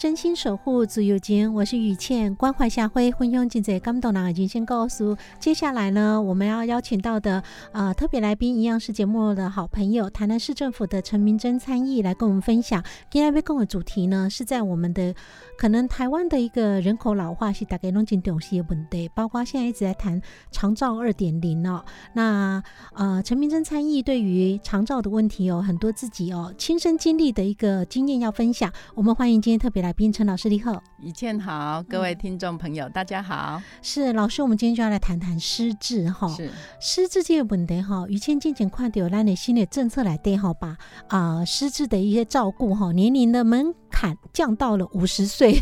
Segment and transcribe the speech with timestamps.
[0.00, 5.14] 真心守护自由间》，我是雨倩，关怀社会，分享真侪感动人的人生告诉。
[5.38, 12.82] 接下来呢，我们要邀请到的呃特别来宾，一样是节目的好朋友，台南市政府的陈明真参议来跟我们分享。
[13.10, 15.14] 今天要跟我主题呢，是在我们的
[15.58, 20.18] 可能台湾的一个人口老化是大概拢进东西的问题，包括现在一直在谈
[20.50, 21.84] 长照二点零哦。
[22.14, 22.62] 那
[22.94, 28.72] 呃，陈明真参议对于长照的问题有很多自己哦亲身经历的一个经验要分享。
[28.94, 30.82] 我们欢迎今天特别来宾陈老师，你好。
[30.98, 33.60] 以倩好，各位听众朋友，大家好。
[33.82, 36.28] 是老师，我们今天就要来谈谈失智哈。
[36.28, 40.76] 是失智这个问题哈，于倩渐渐看到咱的新的政策来对哈，把
[41.08, 45.60] 啊失智的一些照顾哈年龄的门槛降到了五十岁，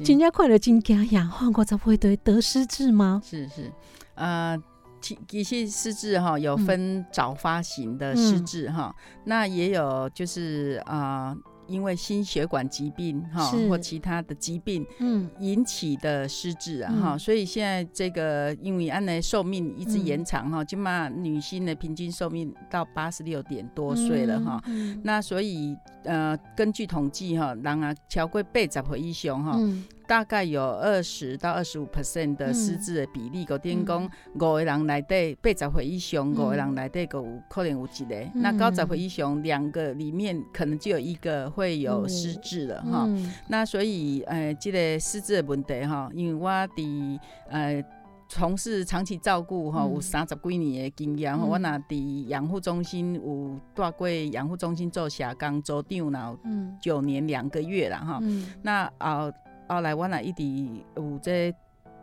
[0.00, 3.22] 人家快乐金家呀，换过才会得得失智吗？
[3.24, 3.72] 是是，
[4.14, 4.56] 呃，
[5.00, 8.94] 其其实失智哈有分早发型的失智哈，
[9.24, 11.34] 那也有就是啊。
[11.66, 15.28] 因为心血管疾病哈或其他的疾病嗯。
[15.40, 24.62] 引起的失智啊哈，所以现在这个因为安的寿命一直延长哈，起码女性的平均寿命到八十六点多岁了哈，
[25.02, 29.58] 那所以呃根据统计哈，人啊超过八十岁以上哈。
[30.06, 43.08] 大概有二十到二十五 percent 的失智的比例，个点讲五个人内底八十岁以上，五个人内底个可能有一个，那九十岁以上两个里面可能就有一个会有失智了哈。
[43.48, 47.82] 那所以呃，这个失智的问题哈，因为我伫呃
[48.28, 56.38] 从事长期照顾哈，有三十几年的经验，我那伫养护中心有带过养护中心做社工组长了
[56.80, 58.20] 九年两个月了哈。
[58.62, 59.32] 那啊。
[59.68, 61.54] 后来我也一直有这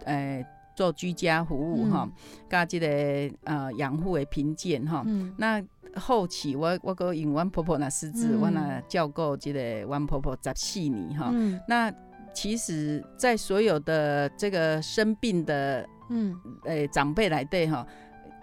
[0.06, 0.46] 诶
[0.76, 2.10] 做居家服务哈，
[2.50, 5.06] 加这个呃养护的评鉴哈。
[5.38, 5.62] 那
[5.96, 11.32] 后期我我个因阮婆婆那失智，我那照顾即个阮婆婆十四年哈。
[11.68, 11.94] 那
[12.34, 16.34] 其实，在所有的这个生病的嗯
[16.64, 17.86] 诶长辈来对哈，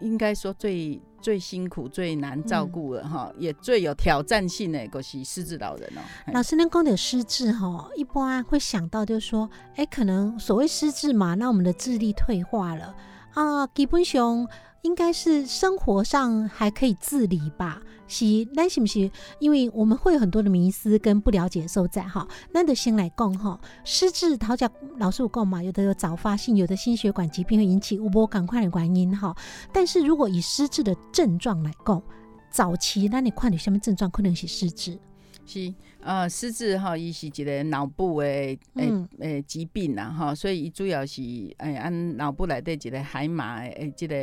[0.00, 1.00] 应该说最。
[1.20, 6.00] 最辛苦、最难照顾的哈，也最有挑战性的，就是失智老人哦。
[6.32, 12.94] 老师，您讲的失智哈，一般会想到就是说，哎，可能所谓失智嘛，那我们的智力退化了
[13.34, 14.46] 啊，基本上。
[14.82, 17.82] 应该是生活上还可以自理吧？
[18.06, 18.24] 是，
[18.54, 19.10] 那是不是？
[19.38, 22.26] 因为我们会有很多的迷思跟不了解受在哈。
[22.52, 29.36] 那得先来讲哈，失智，陶家老师有讲嘛，有的有早发性，有的心血管疾病会引起，无波赶快的原因哈。
[29.72, 32.02] 但是如果以失智的症状来讲，
[32.50, 34.98] 早期那你看你什么症状可能是失智？
[35.44, 41.22] 是，呃，失智哈，伊是一个脑部诶诶诶疾病啦哈，所以伊主要是
[41.58, 44.14] 诶按脑部内底一个海马诶，即个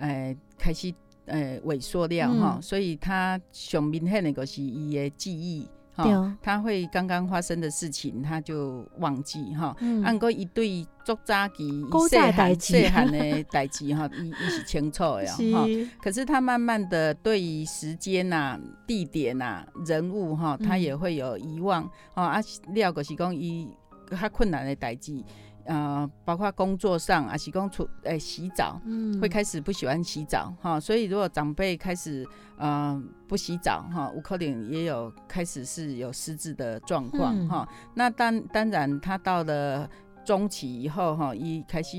[0.00, 0.92] 诶开始
[1.26, 5.68] 诶萎缩了哈，所以他上明显的就是伊的记忆。
[5.94, 6.04] 哈，
[6.42, 9.74] 他会刚刚发生的事情，他就忘记哈。
[10.04, 11.64] 按过一对作早期
[12.10, 15.64] 细汉细汉的代志哈， 伊伊是清楚的哈。
[16.02, 21.82] 可是他慢慢的对于时间呐、地点呐、人物哈，他也会有遗忘。
[22.12, 22.42] 哦啊，
[22.74, 23.66] 了个是讲伊
[24.10, 25.24] 较困难的代志。
[25.66, 28.80] 呃，包括工作上啊，是讲出诶洗澡，
[29.20, 32.24] 会开始不喜欢洗澡哈，所以如果长辈开始
[32.56, 37.68] 呃不洗澡哈，有可能也有开始是有失智的状况哈。
[37.94, 39.90] 那当当然，他到了
[40.24, 41.96] 中期以后哈，一开始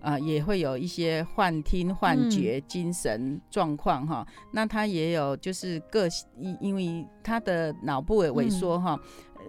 [0.00, 4.26] 啊也会有一些幻听、幻觉、精神状况哈。
[4.52, 6.08] 那他也有就是个
[6.38, 8.98] 因因为他的脑部的萎缩哈，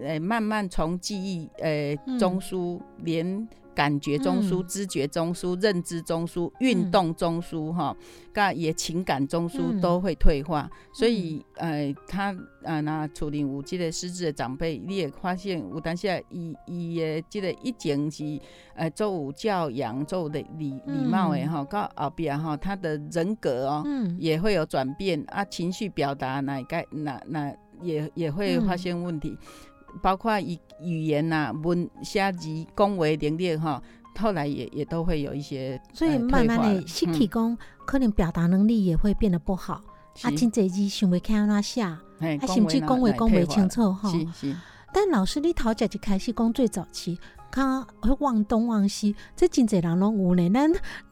[0.01, 3.47] 呃，慢慢从记忆呃中枢连。
[3.81, 7.97] 感觉中枢、知觉中枢、认知中枢、运动中枢，哈，
[8.31, 12.31] 噶也情感中枢都会退化，所以，呃，他，
[12.61, 18.39] 呃，那处理有这个失智的长辈，你也发现有当下伊伊的这个一前是，
[18.75, 23.83] 呃，做有教养、做的礼礼貌的哈，到后边哈，他的人格哦，
[24.19, 27.51] 也会有转变啊，情绪表达那该那那
[27.81, 29.35] 也也会发现问题。
[30.01, 33.81] 包括语语言呐、文写字、恭维能力哈，
[34.19, 39.81] 后来也也都会有一些，所以慢慢的身体讲可能表达能力也会变得不好。
[40.23, 42.01] 啊，真侪字想袂看那写，啊，
[42.47, 44.11] 甚至恭维恭维清楚哈。
[44.93, 47.17] 但老师你头家就开始讲最早期，
[47.49, 50.49] 他会忘东忘西，这真侪人拢有呢。
[50.49, 50.67] 那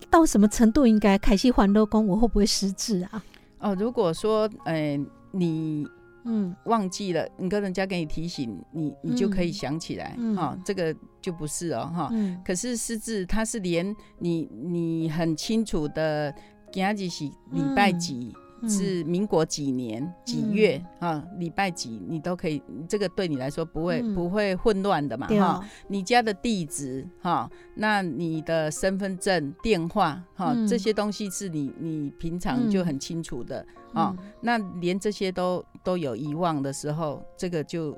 [0.10, 2.06] 到什么程度应该开始还乐讲？
[2.06, 3.24] 我会不会失智啊？
[3.60, 5.00] 哦，如果说，呃，
[5.32, 5.88] 你。
[6.32, 12.12] 嗯，忘记了，你跟人家给你提醒，你你就可以想起来，哈，这个就不是哦，哈。
[12.46, 16.32] 可是失智，它是连你你很清楚的，
[16.72, 18.32] 今日是礼拜几。
[18.68, 21.24] 是民国几年几月啊？
[21.38, 25.28] 礼拜几你都可以，这个对你来说不会不会混乱的嘛？
[25.28, 34.16] 哈，你家的地址哈，那你的身份证、电话哈，这些东西是你你平常就很清楚的啊。
[34.42, 37.96] 那连这些都都有遗忘的时候，这个就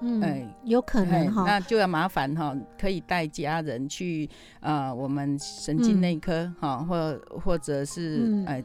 [0.00, 4.28] 嗯，有可能哈，那就要麻烦哈，可以带家人去
[4.60, 8.62] 啊，我们神经内科哈，或或者是哎。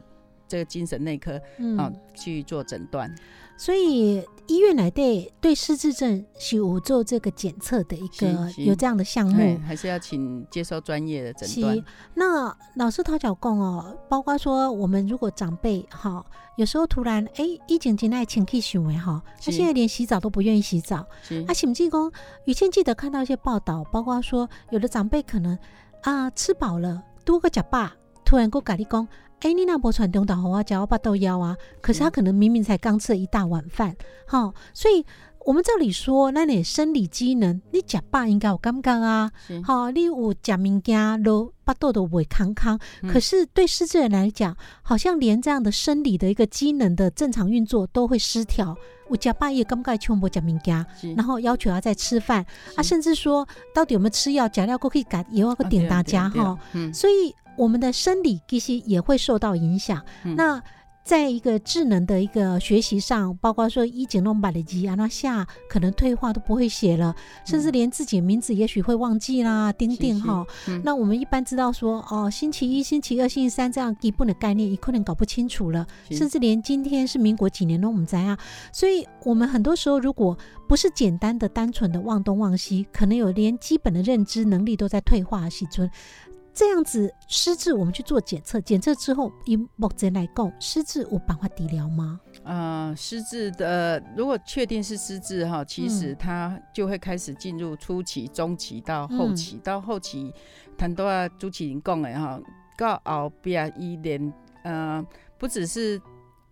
[0.48, 1.40] 这个精神内科
[1.76, 3.14] 啊去做诊断，
[3.56, 11.84] 所以医院来对对失智症是有做这个检测的一个有这样的项目，还是要请接受专业的诊断。
[12.14, 16.24] 那老师讨脚供哦，包括说我们如果长辈哈，
[16.56, 21.06] 有时候突然哎一紧紧爱情绪行为哈，他现在连洗澡都不愿意洗澡，
[21.46, 22.10] 啊，请记公
[22.46, 25.58] 以前记得看到一些报道，包括说有的长辈可能
[26.02, 29.06] 啊吃饱了多个假爸，突然给我咖喱公。
[29.40, 33.96] 哎，你那波传中岛红啊，叫我巴豆腰啊，可是他可能明明才刚吃了一大碗饭，
[34.26, 35.06] 好，所以
[35.48, 39.32] 我们照理说，那你生理机能，你假爸应该有感觉啊，
[39.64, 42.78] 好，你有假物件都巴肚都会康康，
[43.10, 48.76] 可是对失智人来讲，好像连这样的生理的一个机能的正常运作都会失调。
[49.08, 50.84] 我假爸也感觉全部假物件，
[51.16, 52.44] 然后要求要再吃饭，
[52.76, 56.58] 啊，甚至说到底有没有吃药，假料可以改，也要个点大家哈，
[56.92, 57.34] 所以。
[57.58, 60.00] 我们的生理其实也会受到影响。
[60.22, 60.62] 那
[61.08, 67.16] 在一个智能的一个学习上，包括说一简弄把的机啊，那下可能退化都不会写了，
[67.46, 69.72] 甚至连自己的名字也许会忘记啦。
[69.72, 70.46] 钉钉哈，
[70.84, 75.86] 那我们一般知道说，哦，星期一、星期二、星期三这样基本的概念，也可能搞不清楚了。
[76.10, 78.38] 甚至连今天是民国几年都我们在啊，
[78.70, 80.36] 所以我们很多时候如果
[80.68, 85.48] 不是简单的、单纯的忘东忘西，可能有连基本的认知能力都在退化。
[85.48, 85.90] 西尊。
[86.58, 92.18] 这样子失智，我们去做检测，检测之后以目前来讲，失智有办法治疗吗？
[92.42, 100.34] 呃，失智的如果确定是失智哈，其实它就会开始进入初期、中期到后期，到后期，
[100.76, 102.40] 很多啊朱启林讲的哈，
[102.76, 104.32] 到后边伊连
[104.64, 105.06] 呃，
[105.38, 106.02] 不只是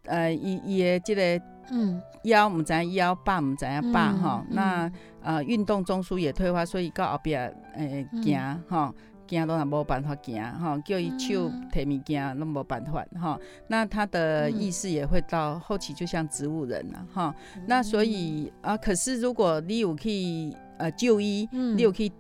[0.05, 4.89] 呃伊伊的这个嗯腰唔知腰，爸唔知影爸哈，那
[5.21, 8.95] 呃运动中枢也退化，所以到后边诶行哈。
[9.27, 13.39] 行都也无办法行哈，叫伊手提物件都无办法哈。
[13.69, 17.35] 那他的意识也会到后期，就像植物人了哈。
[17.67, 22.11] 那所以啊，可是如果你有去呃就医，你有去。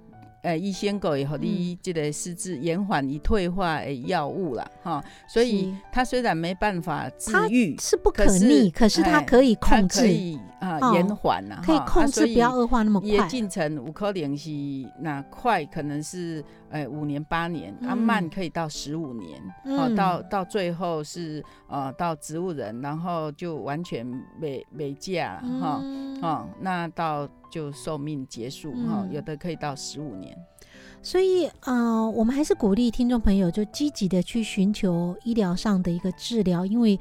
[0.42, 13.26] 呃，医生给和你这个失智延缓与退化的药物了哈，所以他虽然没办法治愈，是不可逆，可是他可以控制，可以啊延缓呐，可以控制不要恶化那么快。
[13.26, 14.50] 进程五颗零是
[15.00, 24.06] 那快可能是呃五年八年，啊慢可以到十五年，哦到到最后是呃到植物人，然后就完全
[24.40, 25.82] 没没价了哈，
[26.22, 27.28] 哦那到。
[27.48, 30.36] 就寿命结束哈，有的可以到十五年，
[31.00, 36.98] 所以呃，我们还是鼓励听众朋友就积极的去寻求医疗上的一个治疗，因为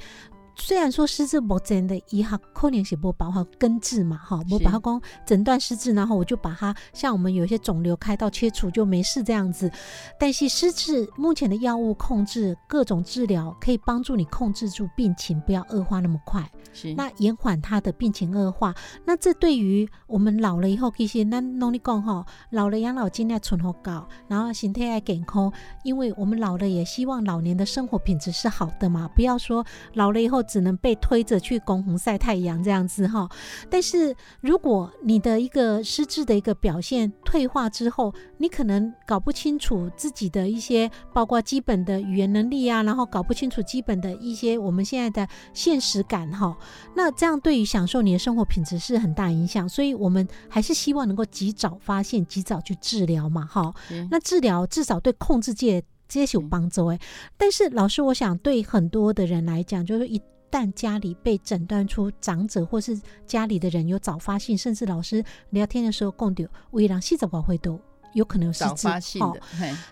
[0.58, 9.70] 虽然说失智不真的医学可能是不把它根治嘛，哈，不把它光诊断失智，然后我就把它像我们有些肿瘤开刀切除就没事这样子。
[10.18, 18.74] 但是失智目前的药物控制各种治疗可以帮助你控制住病情，不要恶化那么快，是那延缓它的病情恶化。
[19.06, 25.52] 那这对于我们老了以后，其实那努力讲哈，老了养老金要存好高，然后心态要健康，
[25.84, 30.45] 因为我们老了也希望老年的生活品质是好的嘛，不要说老了以后。
[30.46, 33.30] 只能被推着去公红晒太阳这样子哈，
[33.70, 46.58] 但是如果你的一个失智的一个表现退化之后，你可能搞不清楚自己的一些包括基本的语言能力啊，然后搞不清楚基本的一些我们现在的现实感哈，
[46.96, 53.74] 那这样对于享受你的生活品质是很大影响，所以我们还是希望能够及早发现，及早去治疗嘛哈。
[54.10, 57.00] 那治疗至少对控制界这些有帮助哎，
[57.38, 60.22] 但是老师，我想对很多的人来讲，就是一。
[60.50, 67.80] 但家里被诊断出长者或是家里的人有早发性，甚至老师聊天的时候共丢微量细胞会都
[68.14, 69.42] 有可能有早发性的，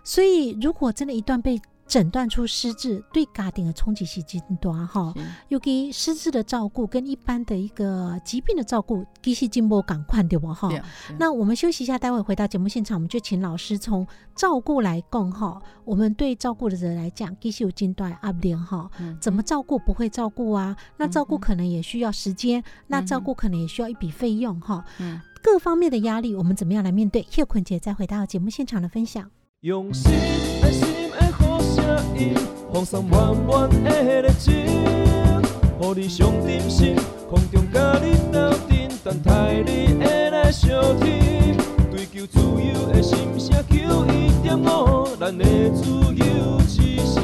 [0.04, 1.62] 所以如果真的一段被。
[1.88, 5.14] 诊断出失智对家庭的冲击是真大哈，
[5.50, 10.70] 尤其失智的照顾跟一般的一个疾病的照顾，其实进步赶快对不哈？
[11.20, 15.62] 那我们休息一下，待会回到节目现场，我们就请老师从照顾来讲哈。
[15.86, 18.90] 我们对照顾的人来讲，其实有阶段压力哈。
[19.20, 20.76] 怎么照顾不会照顾啊？
[20.98, 24.84] 那照顾可能也需要时间，那照顾可能也需要一笔费用哈。
[25.44, 27.28] 各方面的压力，我们怎么样来面对？
[27.36, 29.30] 叶坤姐再回到节目现场的分享。
[29.62, 30.12] 用心
[32.14, 32.36] 爱心
[32.72, 36.96] 放送满满的热情，予你上点心，
[37.30, 41.58] 空中甲你斗阵，等待你的来相听。
[41.92, 47.24] 追求自由的心声，求一点五，咱的自由之声。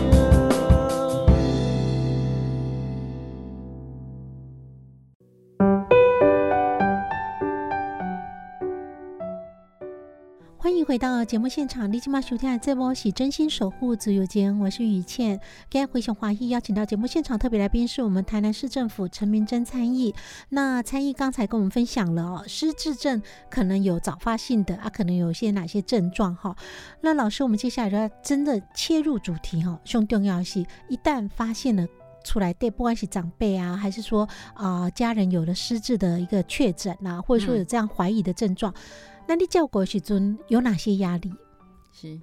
[10.70, 15.32] 欢迎回到节目现场，你今晚收听这波是真心守护自由间，我是雨倩。
[15.68, 20.14] 今天回想华裔邀请到节目现场特别来宾是我们台南市政府陈明真参议。
[20.50, 26.56] 那参议刚才跟我们分享了哦，失智症可能有早发性的啊，可能有些哪些症状哈？
[27.02, 31.88] 那老师，我们接下来就要真的切入主题哈，兄重要是，一旦发现了
[32.24, 38.74] 出来，对，不管是长辈啊，还是说啊家人有了失智的一个确诊啊，或者说有这样怀疑的症状。
[39.28, 41.32] 那你照顾时阵有哪些压力？
[41.92, 42.20] 是，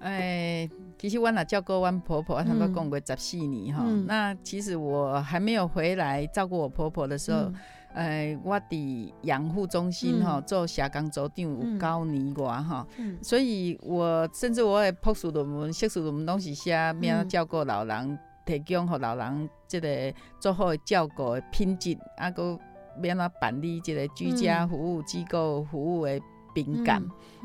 [0.00, 3.84] 哎，其实我那照顾我婆婆，她们讲过十四年哈。
[4.06, 7.52] 那其实我还没有回来照顾我婆婆的时候，
[7.94, 12.86] 哎，我伫养护中心哈做下工组长有九年外哈。
[13.22, 18.18] 所以我甚至我也朴素的们、习俗的们东西写，免照顾老人，
[18.56, 22.58] 提供给老人这个做好的照顾的品质，啊个
[22.96, 26.20] 免啊办理这个居家服务机构服务的。
[26.54, 27.00] 敏感，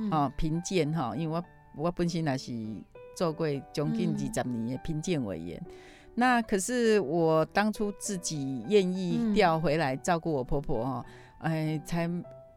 [0.10, 1.44] 哦，评鉴哈，因为我
[1.84, 2.52] 我本身也是
[3.16, 5.64] 做过将近二十年的评鉴委员，
[6.16, 11.06] 那可是我当初自己愿意调回来照顾我婆婆哈，
[11.40, 12.10] 哎，才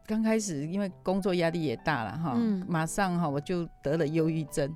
[0.07, 2.35] 刚开始，因为工作压力也大了哈，
[2.67, 4.75] 马上哈我就得了忧郁症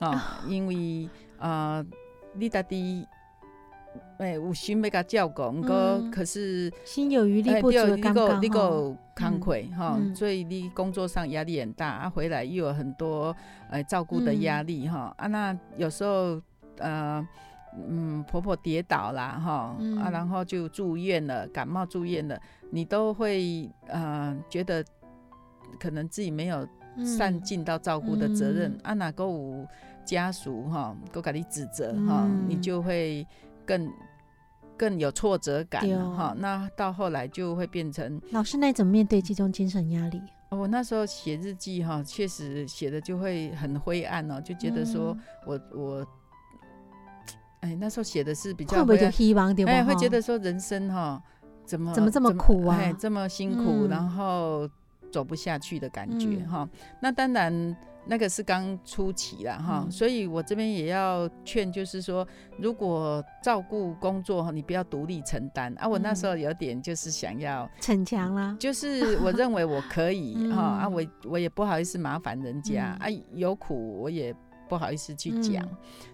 [0.00, 1.08] 啊， 因为
[1.38, 1.84] 啊，
[2.34, 3.06] 你到底。
[4.18, 13.34] 哎，有心要甲照顾，毋过可是心有余力不足，你够你够慷慨哈，所以你工作上压力很大，啊，回来又有很多
[13.68, 16.40] 呃照顾的压力哈，啊，那有时候
[16.78, 17.26] 呃
[17.88, 24.84] 嗯婆婆跌倒啦哈，啊，然后就住院了，感冒住院了，你都会呃觉得
[25.80, 26.64] 可能自己没有
[27.04, 29.66] 善尽到照顾的责任，啊，哪个有
[30.10, 33.26] 家属哈，都给你指责哈，你就会。
[33.66, 33.88] 更
[34.76, 35.80] 更有挫折感
[36.16, 40.20] 哈，那到后来就会变成老师，那怎么面对这种精神压力？
[40.48, 46.06] 我那时候写日记哈，确实写的就会很灰暗哦，就觉得说我我，
[47.60, 49.68] 哎，那时候写的是比较会不会就希望点？
[49.68, 51.22] 哎，会觉得说人生哈，
[51.64, 52.92] 怎么怎么这么苦啊？
[52.98, 54.68] 这么辛苦，然后
[55.12, 56.68] 走不下去的感觉哈。
[57.00, 57.76] 那当然。
[58.06, 62.26] 那个是刚初期了哈，所以我这边也要劝，就是说，
[62.58, 65.72] 如果照顾工作哈，你不要独立承担。
[65.78, 65.86] 啊。
[65.86, 74.34] 我那时候有点就是想要逞强啦，就是我认为我可以 哈啊，我我也不好意思麻烦人家啊，有苦我也
[74.68, 75.64] 不好意思去讲。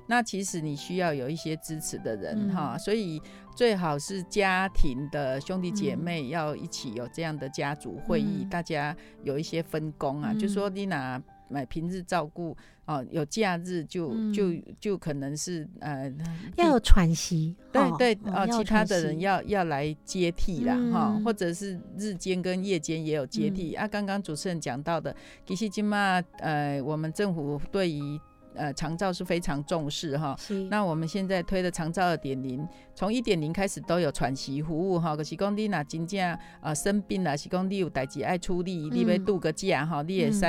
[0.07, 3.23] 那其实你需要有一些支持的人哈，所以
[3.55, 11.23] 最好是家庭的兄弟姐妹要一起有这样的家族会议，大家有一些分工啊，就说你拿。
[11.49, 16.13] 买平日照顾，哦，有假日就就就可能是呃
[16.57, 23.87] 要有喘息，对对哦，其他的人要要来接替啦哈，或者是日间跟夜间也有接替啊。
[23.87, 28.21] 刚刚主持人讲到的，其实今嘛呃，我们政府对于
[28.57, 30.37] 呃，长照是非常重视哈。
[30.71, 35.15] 那我们现在推的长照二点零，从一点零开始都有喘息服务哈。
[35.15, 40.45] 可是讲你那真正啊生病了，是讲你有代志爱处理，你要度个假哈，你也使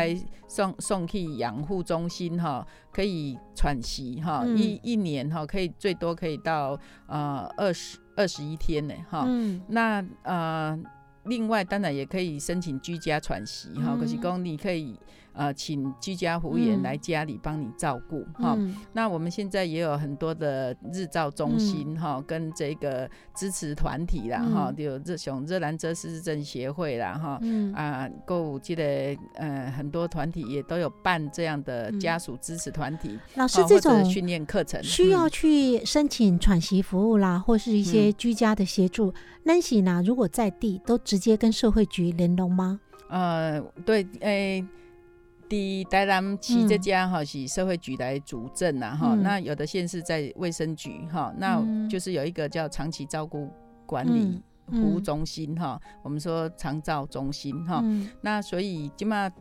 [0.47, 4.45] 送送去养护中心哈，可以喘息哈。
[4.55, 9.27] 一一年哈，可以最多可以到呃二十二十一天呢哈。
[9.67, 10.79] 那呃，
[11.25, 13.97] 另外当然也可以申请居家喘息哈。
[13.99, 14.97] 可是讲你可以。
[15.37, 18.57] 呃，请居家服务员来家里帮你照顾哈。
[18.91, 27.39] 那我们现在也有很多的日照中心哈，跟这个支持团体啦哈，有热熊热兰遮失智症协会啦哈，
[27.75, 33.19] 啊，够记得呃很多团体也都有办这样的家属支持团体。
[33.35, 39.13] 老师，这种训练课程需要去申请喘息服务啦，或是一些居家的协助。
[39.43, 42.79] 那喜呢，如果在地都直接跟社会局联络吗？
[43.07, 44.65] 呃，对，诶。
[45.49, 53.49] 第台南市这家哈是社会局来主政呐哈，那有的县是在卫生局哈，那就是有一个叫长期照顾
[53.85, 57.83] 管理服务中心哈，我们说长照中心哈，
[58.21, 59.31] 那所以起码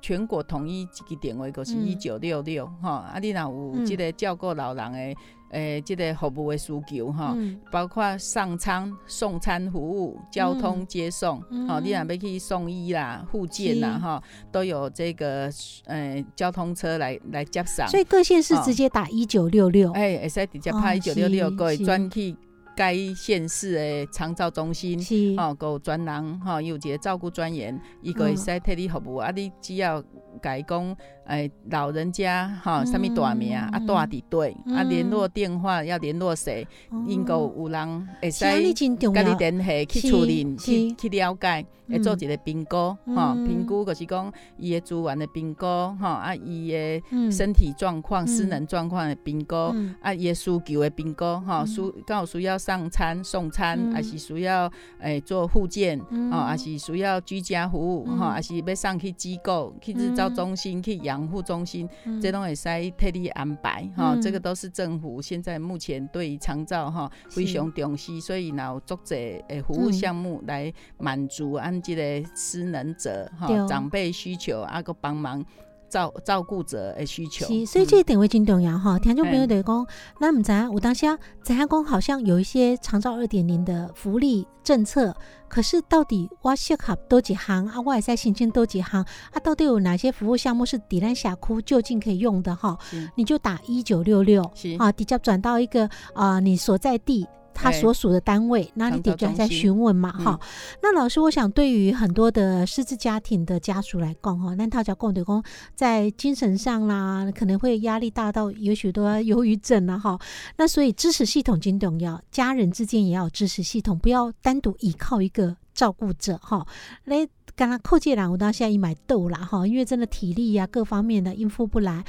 [0.00, 5.20] 全国统一一个点位，就是一九六六哈，啊，你若有这个照顾老人的。
[5.52, 7.36] 诶，即个服务的需求哈，
[7.70, 15.50] 包括上餐、送餐服务、交通接送，哦，你若要去送医啦、护健啦，吼，都有这个
[15.86, 17.86] 诶交通车来来接送。
[17.88, 22.34] 所以各县市直接打一九六六，诶，会使直接拍一九六六，各位转去
[22.76, 24.98] 该县市的长照中心，
[25.38, 30.02] 哦，有专人哈，有一个照顾专员，伊个会使替你服务，啊，你只要
[30.40, 30.96] 改讲。
[31.24, 36.66] 哎，老人家哈，啥物大名啊，大伫对啊，联络电话要联络谁？
[37.06, 42.76] 应该有人会使甲你联系去处理，去去了解，会做一个评估
[43.14, 43.34] 哈。
[43.46, 49.54] 评估就是讲伊的资源的评估哈，啊，伊的身体状况、失能状况的评估，
[50.00, 51.64] 啊，伊的需求的评估哈。
[51.64, 56.00] 需刚好需要上餐送餐，还是需要诶做护健
[56.30, 61.22] 哦，还是需要居家服务哈，还是要送去机构去日照中心去养。
[61.32, 61.88] 护中心，
[62.20, 62.64] 这拢会使
[62.98, 75.44] 特地安排哈，这个都是政府现在目前对长照哈非常重视，所以有足者诶服务项目来满足按这个失能者哈长辈需求，啊个帮忙。
[75.92, 78.98] 照照顾者的需求，是，所以这一点会真重要哈。
[78.98, 79.86] 听众朋友得讲，
[80.18, 85.14] 那唔知我当下在下讲，好像有一些长照二点零的福利政策，
[85.48, 87.78] 可是到底我适合多几行啊？
[87.84, 89.40] 我也在申请多几行啊？
[89.44, 92.78] 到底有哪些服务项目是底兰峡谷就近可以用的哈？
[93.14, 94.42] 你就打一九六六
[94.78, 97.28] 啊，直接转到一个啊你所在地。
[97.54, 100.38] 他所属的单位，那你得就在询问嘛，哈。
[100.82, 105.42] 那老师，我想对于很多的失智家庭的家属来讲，哈，那他叫共对公，
[105.74, 110.18] 在精神上啦，可能会压力大到有许多忧郁症了，哈。
[110.56, 116.66] 那所以支持系统很重要，家人之间也要支持系统，不要单独依靠一个照顾者，哈。
[117.04, 122.04] 来，刚刚寇介然，我到现在已买豆了，哈，因为真的体力呀各方面的应付不来。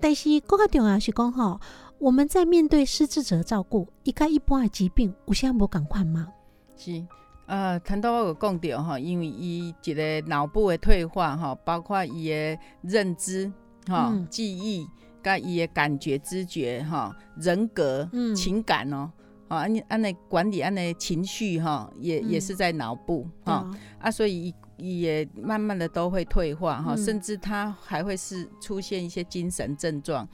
[0.00, 1.60] 但是更加重要是讲，哈。
[1.98, 6.28] 我们在面对失智者照顾，一该一般的疾病，有啥无赶快吗？
[6.76, 7.04] 是，
[7.46, 13.52] 呃，谈到我有讲到哈，因为伊一个脑部的退化哈，包括伊的认知
[13.86, 14.86] 哈、记忆，
[15.20, 19.10] 跟伊的感觉、知觉哈、人格、情感哦，
[19.48, 24.54] 啊，按按那管理安尼情绪哈，也也是在脑部哈啊，所以。
[24.78, 30.26] 也慢慢的都会退化哈，甚至他还会是出现一些精神症状，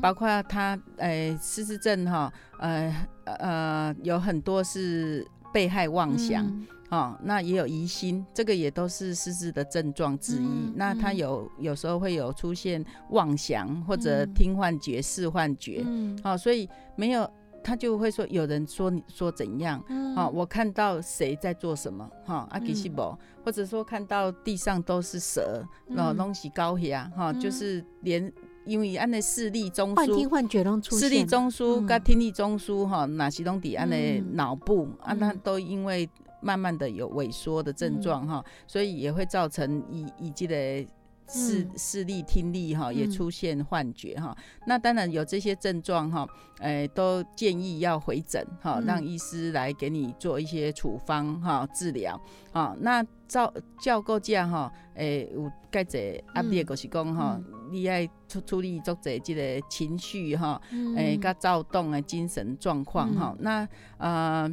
[0.00, 6.46] 包括他呃失智症哈，呃呃有很多是被害妄想
[6.90, 10.72] 哦，那也有疑心，这个也都是失智的症状之一。
[10.74, 15.84] 那他有有时候会有出现妄想或者听幻觉、视幻觉，
[16.22, 17.28] 哦，所以没有。
[17.66, 19.82] 他就会说，有人说你说怎样，
[20.14, 28.32] 哈，我看到谁在做什么，哈，阿吉西伯，或者说看到地上都是蛇，然后东西高下，哈，就是连
[28.64, 33.96] 因为按那视力中枢，幻听幻觉中出视力中枢跟听力中枢，哈，哪些东西安的
[34.34, 36.08] 脑部，啊，那都因为
[36.40, 40.86] 慢慢的有萎缩的症状，哈，所以也会造成以以及的。
[41.28, 44.36] 视视力、听力哈也出现幻觉哈。
[44.66, 46.28] 那当然有这些症状哈，
[46.60, 52.20] 诶，都建议要回诊哈，让医师来给你做一些处方哈治疗
[52.52, 52.76] 啊。
[52.80, 60.60] 那照照顾者哈，诶有介济压力，就是讲哈，你爱处处理作者即个情绪哈，
[60.96, 63.34] 诶，甲躁动的精神状况哈。
[63.40, 64.48] 那呃，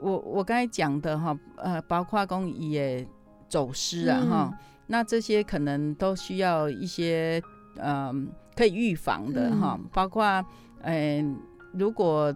[0.00, 3.06] 我我刚才讲的哈，呃，包括讲伊的
[3.50, 4.58] 走失啊哈。
[4.88, 7.42] 那这些可能都需要一些
[7.78, 10.24] 嗯可以预防的哈，包括
[10.82, 11.36] 嗯
[11.72, 12.34] 如果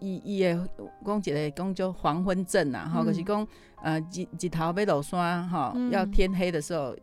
[0.00, 0.68] 伊伊的
[1.06, 3.46] 讲一个讲叫黄昏症啊，哈，就是讲
[3.80, 6.96] 呃日日头要落山哈，要天黑的时候，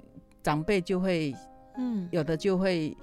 [0.43, 1.33] 长辈就会
[1.77, 2.07] 嗯。
[2.11, 2.95] 有的就会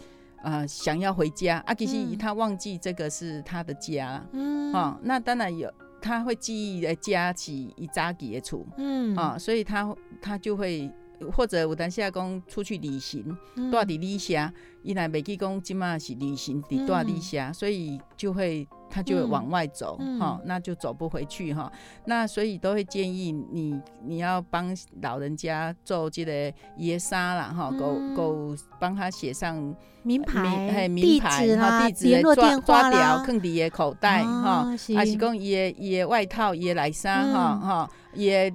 [0.43, 10.93] 呃想要回家啊，其实他忘记这个是他的家，嗯，哈，那当然有他会记忆的家起一扎几的厝，嗯，啊，所以他他就会。
[11.33, 13.25] 或者有当时讲出去旅行，
[13.55, 14.53] 住伫里下，
[14.83, 21.71] 伊若袂记讲今嘛是旅行伫住里下，所以就会他就会往外走，哈，那就走不回去哈。
[22.05, 29.57] 那所以都会建议你，你要帮老人家做这个爷杀啦，哈，够够帮他写上
[30.03, 38.53] 名牌、地址啦、联络电话啦，放伫伊口袋哈，还是讲伊的伊的外套、伊的内衫哈，哈，伊的。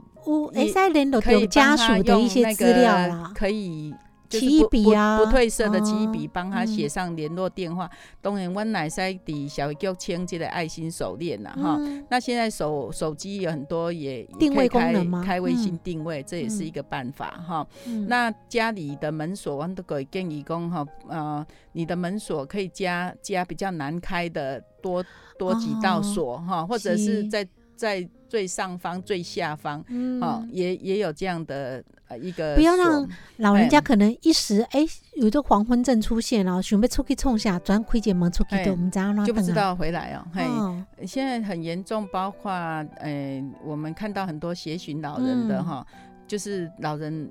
[0.53, 3.93] 哎，在联络有家属的一些资料啦，可以
[4.29, 7.89] 起一笔啊，不褪色的起一笔，帮他写上联络电话。
[8.21, 11.77] 当然，我奶塞底小脚签这个爱心手链呐，哈。
[12.09, 15.21] 那现在手手机有很多也定位功能吗？
[15.25, 17.67] 开微信定位，这也是一个办法哈。
[18.07, 25.03] 那家里的门锁，我都可以建议工哈，呃，你的门锁可以加加比较难开的多
[25.37, 27.45] 多几道锁哈，或者是在。
[27.81, 29.83] 在最上方、最下方，
[30.21, 32.53] 哦，也也有这样的呃一个。
[32.53, 40.23] 不要让老人家可能一时哎，有这黄昏症出现了，准备出去冲下，转开间门出去的，我们怎就不知道回来哦。
[40.31, 45.83] 嘿，现在很严重，包括呃，我们看到很多协寻老人的哈，
[46.27, 47.27] 就是老人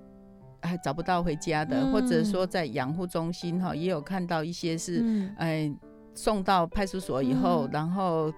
[0.63, 5.73] 还找不到回家的，或者说在养护中心哈，也有看到一些是哎
[6.13, 8.33] 送到派出所以后，然后。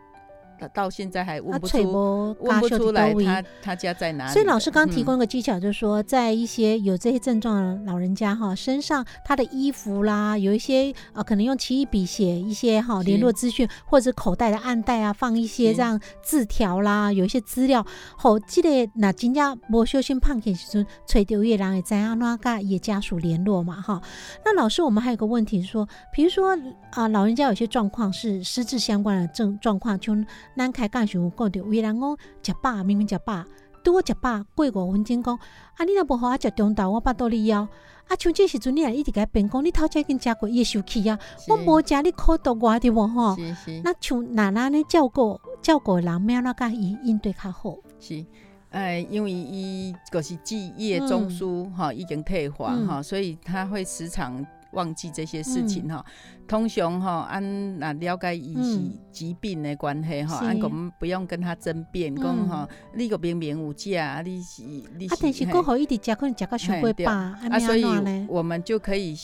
[0.68, 4.32] 到现在还问不出，问不出来他他家在哪里。
[4.32, 17.84] 所以老师刚提供一个技巧，就是说，在一些有这些症状的老人家哈身上，他的衣服啦，有一些啊，可能用奇异笔写一些哈联络资讯，或者口袋的暗袋啊，放一些这样字条啦，有一些资料。
[18.16, 24.00] 好，记得那今家无小心胖起时阵，吹掉月亮也在啊，那个也家属联络嘛哈。
[24.44, 26.56] 那老师，我们还有个问题说，比如说
[26.92, 30.12] 啊，老人家有些状况是失智相关的症状况，就。
[30.56, 33.44] 咱开讲时候讲着，有人讲食饱明明食饱，
[33.82, 35.34] 拄好食饱过五分钟讲，
[35.76, 37.66] 啊你若无好我食中昼，我巴肚里枵。
[38.08, 41.18] 啊像这时阵你也一直甲变讲，你头前已经食过，伊会生气啊。
[41.48, 43.36] 我无食你苦毒我的无吼。
[43.82, 47.76] 那像奶奶咧照顾照顾人，咩那甲伊应对较好。
[47.98, 48.24] 是，
[48.70, 54.44] 诶，因为伊就是记忆中枢哈已经退化哈，所以他会时常。
[54.72, 56.04] 忘记这些事情哈，
[56.48, 58.78] 通常哈，按那了解伊是
[59.10, 67.84] 疾病的关系哈，按我们不用跟他争辩，讲哈，你个明明有价，你是你是，啊，但是过好一直食可能食到伤过饱，啊，所以
[68.28, 69.14] 我们就可以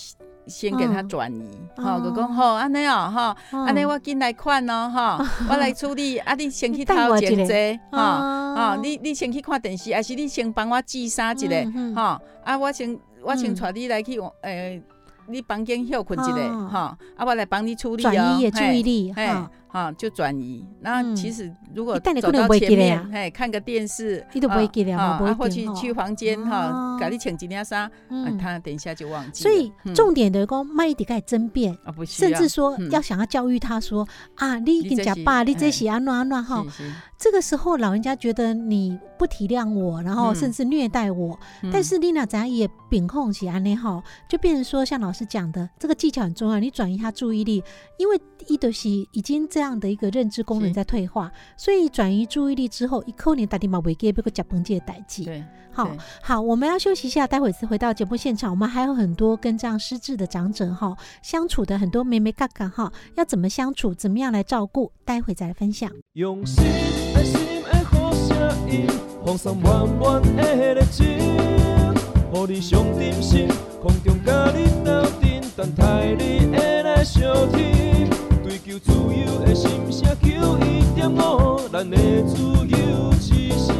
[0.47, 8.01] 先给他转移，吼，就讲吼安尼哦，吼，安尼我进来看哦，哈，我来处理，啊，你先去掏钱坐，哈，
[8.55, 14.83] 啊，你你先去看电视，还是你先帮我记啥一个，哈，啊，我先我先带你来去，诶。
[15.29, 19.51] 你房间休困一下，哈，啊，我来帮你处理哦，转移注意力，哈。
[19.69, 20.65] 哈，就转移。
[20.81, 27.91] 那其实如果走到前面，哎，看个电视，你都不会记了，啊，或去去房间哈，赶紧请几件衫，
[28.41, 29.43] 他等一下就忘记。
[29.43, 31.77] 所以重点的讲，麦迪盖争辩，
[32.07, 36.65] 甚至说要想要教育他说啊，你跟讲爸，你这些安乱安乱哈。
[37.19, 41.39] 这个时候老人家觉得你不体谅我，然后甚至虐待我。
[41.73, 47.63] 但是丽娜咱也秉控起安内哈，就变成说像老师讲的，这个技巧很重要，你转移他注意力，
[47.99, 49.47] 因为伊德西已经。
[49.59, 55.25] 这样的一个认知功能在退化，所以转移注意力之后，一扣年打电话未给别个脚崩界代际。
[55.25, 55.90] 对，好
[56.23, 58.53] 好，我们要休息一下，待会再回到节目现场。
[58.53, 65.90] 我们还有很多跟这样失智的长者哈相处的很多妹妹嘎嘎哈，要怎么相处，怎么样来照顾，待会再来分享。
[66.12, 66.62] 用心
[67.16, 68.87] 心心爱的的声音，
[69.27, 69.53] 放上
[78.79, 83.75] 自由的心声，求一点五，咱的自由之声。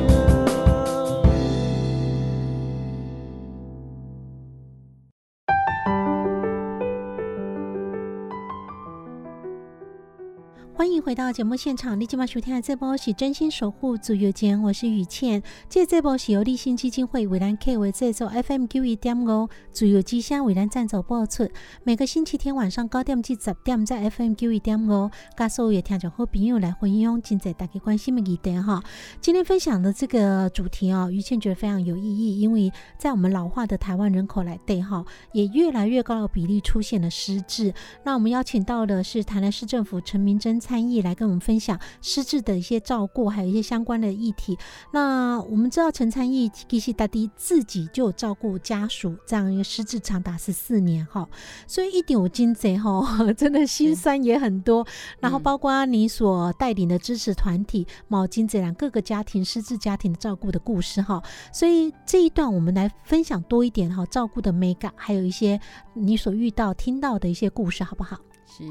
[10.89, 15.43] 欢迎回到节目现场，你今晚收听的这波是真心守护自由间，我是雨倩。
[15.69, 21.47] 这这波是由立信基金会为咱 K 为制作，FM 九一点五自由之声为咱赞助播出。
[21.85, 28.83] 每个星期天晚上九点至十点，在 FM 九一点五，跟所有听众好朋友来分享今在大家关心的议题哈。
[29.21, 37.75] 今天分享的这个主题哦，于倩觉得非常有意义，因为在我们老化的台湾人口来对哈，也越来越高的比例出现了失智。
[38.05, 40.59] 那我们邀请到的是台南市政府陈明珍。
[40.79, 44.57] 参议来跟我们分享失智的一些照顾，还有一些相关的议题。
[44.93, 51.29] 那我们知道陈参议其实大弟自己就照顾家属，这样一个失智长达十四年哈，
[51.67, 53.03] 所以一点五金贼哈，
[53.37, 54.87] 真的心酸也很多。
[55.19, 61.21] 然后包括你所带领的支持团体毛巾这样各个家庭失智家庭的照顾的故事哈，
[61.53, 65.59] 所以这一段我们来分享多一点哈，照顾的美感，还有一些
[65.95, 68.17] 你所遇到听到的一些故事，好不好？
[68.47, 68.63] 是，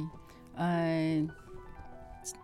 [0.55, 1.27] 嗯。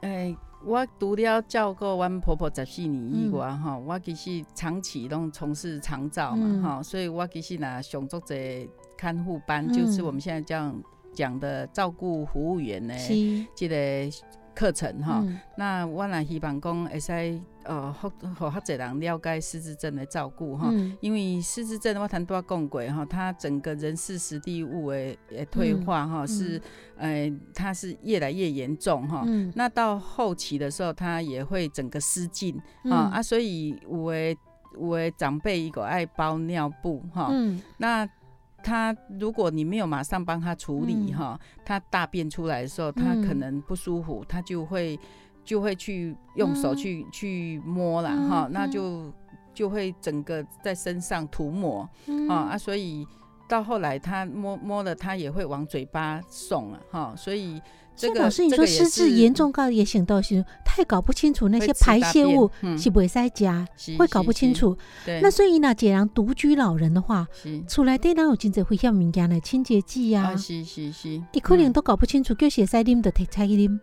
[0.01, 8.35] 诶，我除了照顾阮婆婆十四年以外，哈，我其实长期拢从事长照嘛，哈，所以我其实呐上足者
[8.97, 10.73] 看护班，就是我们现在这样
[11.13, 12.93] 讲的照顾服务员呢，
[13.55, 13.75] 这个
[14.55, 15.23] 课程哈。
[15.57, 17.41] 那我呐希望讲会使。
[17.65, 26.61] 呃，好，好，较侪人了解失智症的照顾哈，因为失智症我谈多讲过哈，他整个人事实地物的退化哈，是，
[26.97, 29.23] 呃，它是越来越严重哈，
[29.55, 34.35] 那到后期的时候，他也会整个失禁啊啊，所以有的
[34.79, 37.31] 有的长辈一个爱包尿布哈，
[37.77, 38.07] 那
[38.61, 44.99] 他如果你没有马上帮他处理哈，他大便出来的时候，他可能不舒服，他就会。
[45.43, 49.11] 就会去用手去去摸了哈，那就
[49.53, 51.87] 就会整个在身上涂抹
[52.29, 53.05] 啊啊，所以
[53.47, 57.61] 到后来他摸摸了，他也会往嘴巴送了哈，所以
[57.95, 63.67] 这个老师你说失智严重到也行到是太搞不清楚那些排泄物是不会塞加，
[63.99, 64.75] 会搞不清楚。
[65.21, 67.27] 那所以呢，既然独居老人的话，
[67.67, 73.79] 出来对那有真济会像民间的清洁剂呀，是是是，你可能都搞不清楚，叫写塞啉的提菜啉。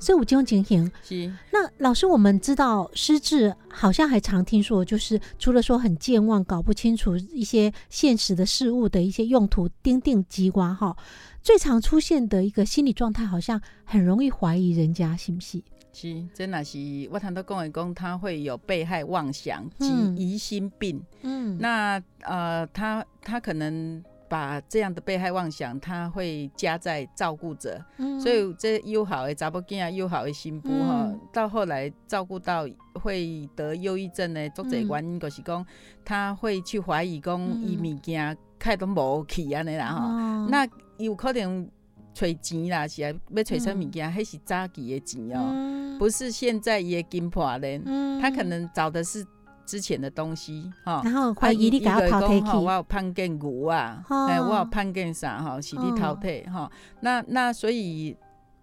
[0.00, 0.90] 所以有这种情形。
[1.02, 1.32] 是。
[1.50, 10.96] 那老师，我们知道失智好像还常听说，就是除了说很健忘、搞不清楚一些现实的事物的一些用途，钉定机关哈，
[11.42, 15.62] 最常出现的一个心理状态，好像很容易怀疑人家，是不是？
[15.92, 16.78] 是，真的是
[17.10, 21.02] 我谈到公员工，他会有被害妄想及疑心病。
[21.22, 21.58] 嗯。
[21.58, 24.02] 那呃，他他可能。
[24.30, 27.84] 把这样的被害妄想，他会加在照顾者，
[28.22, 32.64] 所以这又好的查某囝啊，又好的新妇哈，到后来照顾到
[32.94, 35.66] 会得忧郁症的，作者原因就是讲，
[36.04, 40.64] 他会去怀疑讲，伊物件开都无去安尼啦哈，那
[40.98, 41.68] 有可能
[42.14, 47.80] 揣钱啦，是啊，要揣啥物件，还是早期的钱哦，不是现在伊的金破的，
[48.22, 49.26] 他可能找的是。
[49.70, 56.68] 之前的东西哈，然后怀疑你给他淘我有判见牛啊，哎，我有判见啥哈，是你淘汰哈。
[57.02, 58.16] 那那所以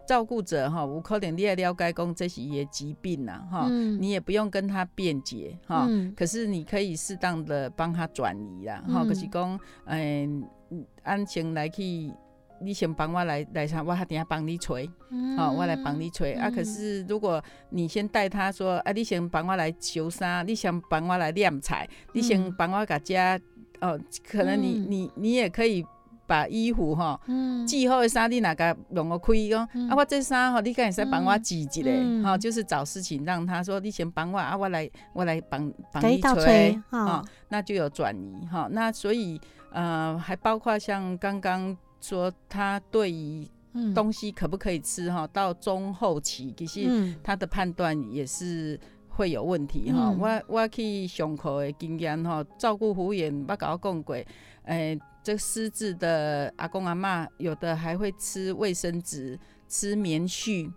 [0.06, 10.43] 照顾者哈，有可能你也了解讲这是一疾病呐哈，你也不用跟他辩解哈，可是你可以适当的帮他转移啦哈，可是讲嗯，
[11.04, 12.12] 安全来去。
[12.60, 14.89] 你先帮我来来上，我还等下帮你吹，
[15.38, 16.50] 好，我来帮你吹啊。
[16.50, 23.39] 可是如果你先带他说，啊，你先帮我来修衫，你先帮我来晾菜，你先帮我甲家，
[23.82, 25.86] 哦，可能你你你也可以
[26.26, 27.20] 把衣服哈，
[27.67, 31.84] 寄好的衫你哪个让我开讲，啊，我这衫哈，你敢会使帮我寄一下，
[32.24, 38.67] 哈，就是找事情让他说，你先帮我啊，我来我来帮帮你吹，哈，那就有转移哈。
[38.72, 39.39] 那所以
[39.72, 41.78] 呃，还包括像刚刚。
[42.01, 43.47] 说他对于
[43.93, 50.10] 东西可不可以吃哈，到中后期其实他的判断也是会有问题哈。
[50.12, 54.15] 我我去上课的经验哈，照顾服务员我搞讲过，
[54.63, 60.71] 诶，这失智的阿公阿妈有的还会吃卫生纸、吃棉絮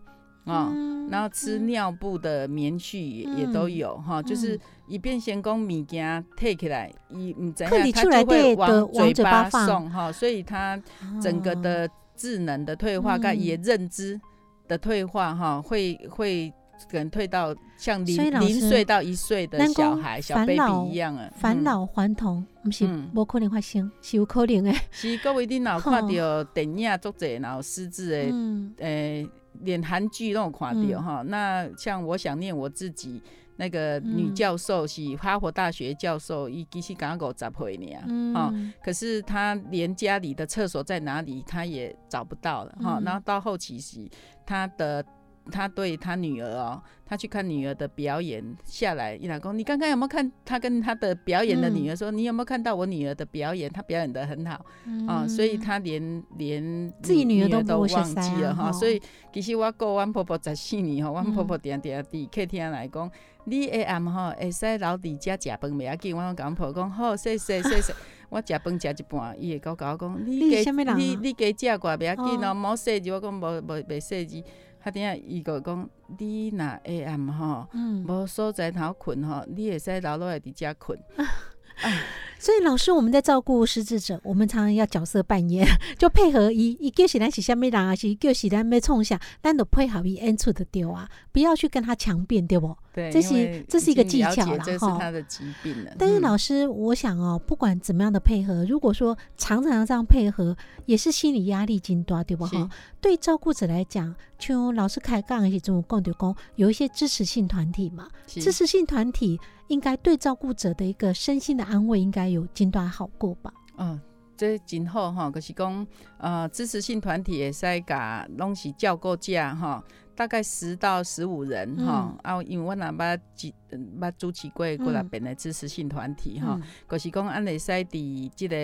[0.44, 0.72] 啊，
[1.10, 4.58] 然后吃尿布的棉絮也也都有哈，就是
[4.90, 10.76] 以便先讲物件退起来，伊唔知影他就会往嘴巴送哈，所以他
[11.22, 14.20] 整个的智能的退化，跟也认知
[14.66, 16.52] 的退化哈，会会
[16.90, 24.74] 可能退到像零零岁到一岁的小孩小 baby 一样啊，返老还童，不是无可能发生，是有可能的。
[24.90, 29.28] 是各位你老看到电影作者然后失智的，诶。
[29.62, 33.20] 连韩剧都有看到哈，那像我想念我自己
[33.60, 38.50] 那个女教授是哈佛大学教授，伊其实刚五十岁呢，哈，
[38.82, 42.74] 可是她连家里的厕所在哪里她也找不到了。
[42.82, 44.08] 哈，然后到后期是
[44.46, 45.04] 她的
[45.50, 53.68] 他对他女儿哦，他去看女儿的表演下来，伊老公，你刚刚有没有看他跟他的表演的女儿说，你有没有看到我女儿的表演？
[53.72, 54.64] 她表演的很好。
[55.08, 56.62] 啊，所以他连连
[57.02, 58.70] 自己女儿都都忘记了哈。
[58.70, 59.00] 所以
[59.32, 63.10] 其实我过阮婆婆十四年吼，阮婆婆定定伫客厅来讲，
[63.44, 67.94] 你下暗吼会使留伫遮食饭袂要紧，我讲婆讲好，谢谢谢谢。
[68.28, 74.42] 我食饭食一半，伊会甲我讲，你加你你加食寡袂要紧哦，无细字，我讲无无袂细字。
[74.82, 77.66] 他等下伊个讲，你若下暗吼，
[78.06, 80.98] 无所在头困吼，你会使留落来伫遮困。
[82.38, 85.66] 所以老师，我们在照顾失智者，我们常常要角色扮演，
[85.98, 92.74] 就配合伊，伊叫起来是虾米人啊，是叫起来要冲下，咱都配合伊演出的对啊，不要去跟他强辩，对不？
[92.92, 94.64] 对，这是这是一个技巧了哈。
[94.64, 95.92] 这是他的疾病了。
[95.98, 102.44] 但是老师，我想哦，不管怎么样的配合，如果说常常这样配合，也是心理压力增大，对不？
[102.46, 102.68] 哈，
[103.00, 109.40] 对照顾者来讲，就老师开杠一些这种共丢工，有一些支持性团体嘛，支持性团体。
[109.70, 113.52] 应该对照顾者的一个身心的安慰，应该有阶段好过吧？
[113.78, 114.00] 嗯，
[114.40, 119.84] 这真好吼，就是讲呃，支持性团体会使甲拢是照顾价吼，
[120.16, 122.16] 大概十到十五人哈。
[122.22, 123.54] 啊，因为我若捌几
[124.00, 128.56] 捌主持过过来边的支持性团体哈，就是讲安尼使伫即个。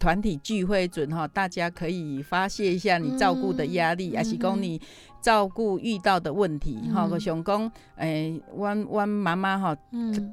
[0.00, 4.80] 团体聚会准哈，大家可以发泄一下你照顾的压力，也是讲你
[5.20, 7.06] 照顾遇到的问题哈。
[7.08, 9.76] 我想讲，诶，阮阮妈妈哈，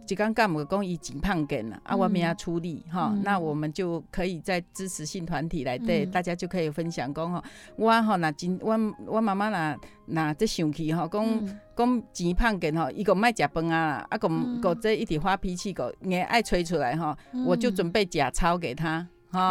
[0.08, 7.44] 一刚干无讲伊真胖紧了，啊，我们要出力哈，那我们就可以在支持性团体来对，大家就可以分享讲哈，
[7.76, 14.30] 我哈那真，我我妈妈那那这生气哈，讲讲钱胖紧哈，伊个卖食饭啊，啊个
[14.62, 19.06] 个这一直发脾气个，硬爱吹出来哈，我就准备假钞给他。
[19.32, 19.42] 啊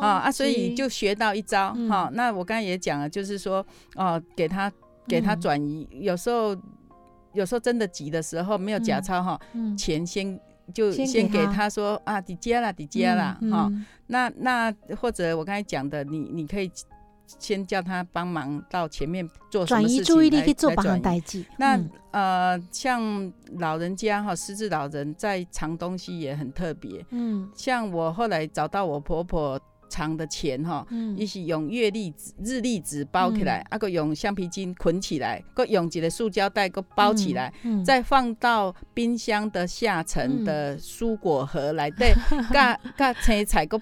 [0.00, 0.30] 啊啊！
[0.30, 2.10] 所以就学到一招哈。
[2.12, 3.64] 那我刚才也讲了，就是说
[3.96, 4.70] 哦，给他
[5.06, 5.88] 给他转移。
[5.90, 6.56] 有时候
[7.32, 9.40] 有时候真的急的时候，没有假钞哈，
[9.76, 10.38] 钱先
[10.74, 13.70] 就先给他说啊，抵接了，抵接了哈。
[14.06, 16.70] 那那或者我刚才讲的，你你可以。
[17.38, 21.44] 先叫他帮忙到前面做转移注意力去做帮忙代际。
[21.58, 27.04] 那呃，像老人家哈，失智老人在藏东西也很特别。
[27.10, 37.52] 嗯，像我后来找到我婆婆藏的钱哈，一起用月历纸、日历纸包起来，啊个用橡皮筋捆起来，个用一个塑胶袋个包起来，
[37.84, 42.12] 再放到冰箱的下层的蔬果盒来对，
[42.52, 43.80] 加加青菜个。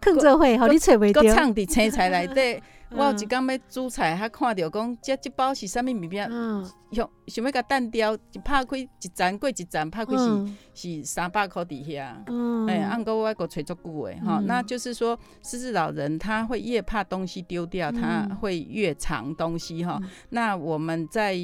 [0.00, 1.22] 坑做会，好你找袂到。
[1.22, 2.62] 搁藏伫青菜内底。
[2.96, 6.28] 我有一工要煮菜，还看到讲，这这包是啥物物件？
[6.30, 12.22] 嗯，想想要甲单雕，一拍开一层过一层，拍开是是三百块底下。
[12.28, 20.00] 嗯，哎，按个我个揣足久诶，哈，那就是说，失智老人他会越怕东西丢掉，他会越藏东西哈。
[20.30, 21.36] 那我们在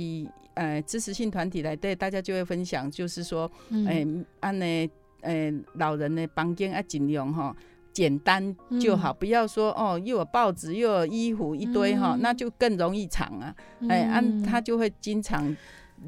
[0.55, 3.51] 呃支持性团体来对大家就会分享，就是说，
[3.89, 4.07] 哎，
[4.39, 4.91] 按呢，
[5.23, 7.55] 呃，老人的房间要尽量哈。
[7.93, 13.55] 简单就好，不要说哦，又有报纸又有衣服一堆哈，那就更容易藏啊。
[13.89, 15.57] 哎，安他就会经常，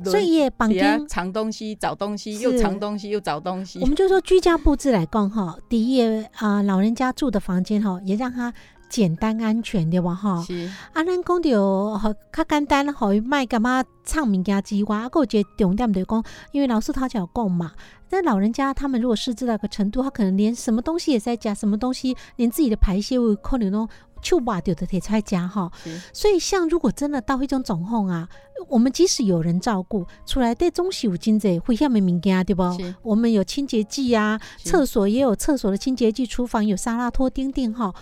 [0.05, 3.81] 所以也绑定藏东西、找东西，又藏东西又找东西。
[3.81, 8.53] 我们就说居家布置来讲哈，第一啊，老人家住的房间哈，也让他
[8.93, 10.45] 简单安全对吧哈？
[10.47, 10.71] 是。
[10.93, 17.73] 啊，咱讲着吼较简单，好卖干嘛唱物件之外，啊，个一个重点就讲，因为老师他讲讲嘛。
[18.11, 23.89] 那老人家他们如果失智到个程度，他可能连什么东西也在加，什么东西连自己的排泄物可能都
[24.21, 25.73] 就挖掉的也在加哈。
[26.13, 28.29] 所以像如果真的到一种状况啊，
[28.69, 32.63] 我们即使有人照顾，出来对中西有经济会下面物件对不？
[33.03, 37.95] 我们有清洁剂啊，厕所也有厕所的清洁剂，厨房有沙拉拖钉钉哈。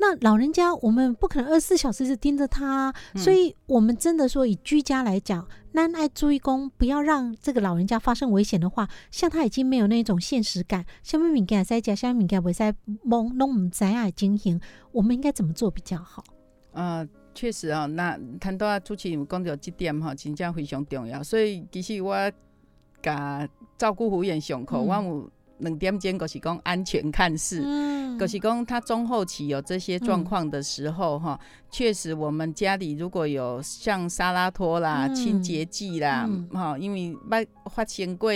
[0.00, 5.46] 那老人家我们不可能二十四小时是盯着他，所以我们真的说以居家来讲。
[5.72, 12.72] 那爱注意工，不要让这个老人家发生危险的话，像他已经没有那种现实感，下面敏感在家，下面敏感不在
[13.04, 14.60] 懵弄唔在爱经营，
[14.92, 16.24] 我们应该怎么做比较好？
[16.72, 17.06] 呃，
[17.38, 21.22] 确实啊，那谈到主持人讲到这点哈，真正非常重要。
[21.22, 22.16] 所以其实我
[23.00, 25.30] 甲照顾服务员上课，我有。
[25.60, 27.60] 两点钟，就是讲安全看视，
[28.16, 31.36] 就是讲他中后期有这些状况的时候，哈，
[31.68, 38.30] 确实我们家里如果有像沙拉托啦、清洁剂啦，哈，因为发发生过，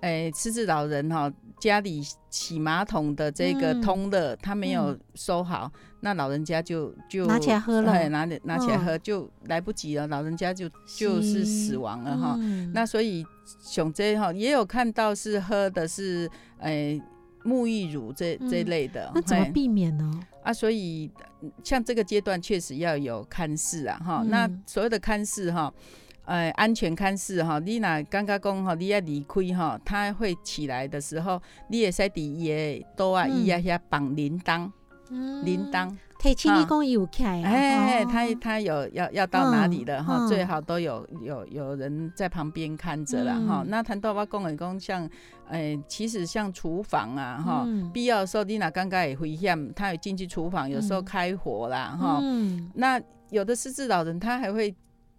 [0.00, 12.36] 诶，失智老人哈，家里洗马桶的这个通的他没有收好，那老人家就就拿起来喝了，拿拿起来喝就来不及了，老人家就就是死亡了哈，
[12.72, 13.26] 那所以。
[13.62, 17.00] 熊这哈也有看到是喝的是哎
[17.44, 20.20] 沐浴乳这这类的，那怎么避免呢？
[20.42, 21.10] 啊，所以
[21.64, 24.22] 像这个阶段确实要有看视啊哈。
[24.28, 25.72] 那所有的看视哈，
[26.28, 34.70] 呃安全看视哈，你若感觉讲吼，你要离开哈，他会起来的时候，你会使伫伊的刀啊伊啊遐绑铃铛，
[35.42, 35.90] 铃铛。
[36.18, 40.26] 提醒你讲有开，哎，他他有要要到哪里了哈？
[40.26, 43.64] 最好都有有有人在旁边看着了哈。
[43.68, 45.08] 那谈到我讲的讲像，
[45.48, 52.20] 哎，其实像厨房啊哈，必要的时候你哪刚刚也危险，他有进去厨房，有时候开火啦哈。
[52.74, 53.00] 那
[53.30, 54.74] 有的失智老人他还会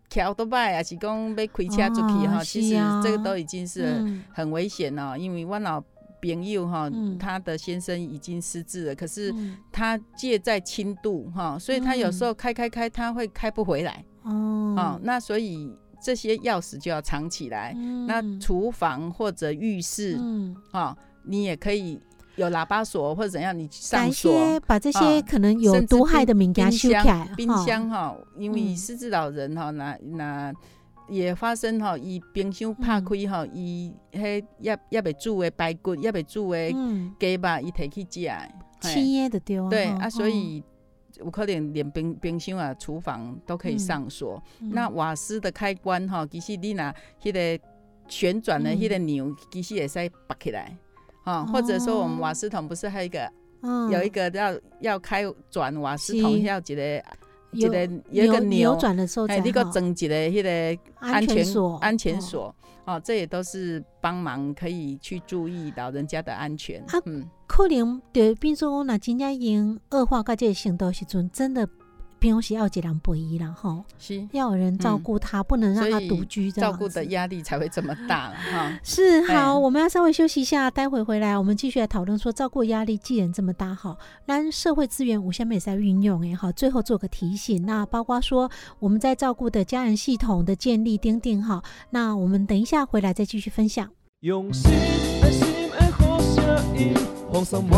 [0.09, 2.43] 调多摆啊，是讲要开车出去哈。
[2.43, 4.03] 其实这个都已经是
[4.33, 5.83] 很危险了，因为我老。
[6.21, 9.33] 朋友哈，他的先生已经失智了，可是
[9.71, 14.99] 他借在轻度哈，所以他有时候开开开，他会开不回来哦。
[15.01, 17.73] 那所以这些钥匙就要藏起来。
[18.05, 20.19] 那厨房或者浴室，
[20.73, 20.93] 哈，
[21.23, 21.97] 你也可以
[22.39, 27.29] 有喇叭锁或者怎样，你上锁，把这些可能有毒害的物件收起来。
[27.35, 30.53] 冰箱哈，因为失智老人哈，那那。
[31.11, 36.75] 也发生哈，伊冰箱拍开哈，伊迄也也未煮的排骨，也未煮的鸡
[37.33, 38.29] 肉，伊摕去食，
[38.79, 39.67] 青的丢。
[39.71, 40.63] 对啊，所以
[41.17, 44.39] 有可能连冰冰箱啊、厨房都可以上锁。
[44.59, 47.63] 那瓦斯的开关哈，其实你拿迄个
[48.07, 50.77] 旋转的迄个钮，其实也使拔起来，
[51.29, 53.31] 哈，或者说我们瓦斯桶不是还有一个，
[53.91, 57.03] 有一个要要开转瓦斯桶要一个。
[57.51, 62.55] 一个有一个扭转的时候，哎，那个整级的迄个安全锁，安全锁，
[62.85, 66.79] 哦，这也都是帮忙可以去注意老人家的安全。
[67.05, 71.67] 嗯，可能对，比如说我那真正因恶化到这个程度时阵，真的。
[72.19, 78.79] 平常时要几两不一然后是要有人照顾他，不能让他独居，照顾的压力才会这么大哈。
[78.83, 93.89] 是好，我们要稍微休息一下，待会回来我们继续来讨论说，照顾压力既然这么大哈，那社会资源无限美在运用哎好，最后做个提醒，那包括说我们在照顾的家人系统的建立钉钉哈，那我们等一下回来再继续分享。
[94.21, 94.69] 用心
[95.31, 96.93] 心的的好声音，
[97.31, 97.69] 放松予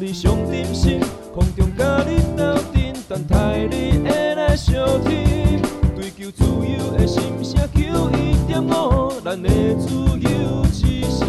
[0.00, 1.00] 你上点心，
[1.34, 4.72] 空中甲你斗阵，等待你会来相
[5.02, 5.60] 听。
[5.96, 7.80] 追求自由的心声，求
[8.12, 9.88] 一点五，咱的自
[10.20, 11.26] 由之声。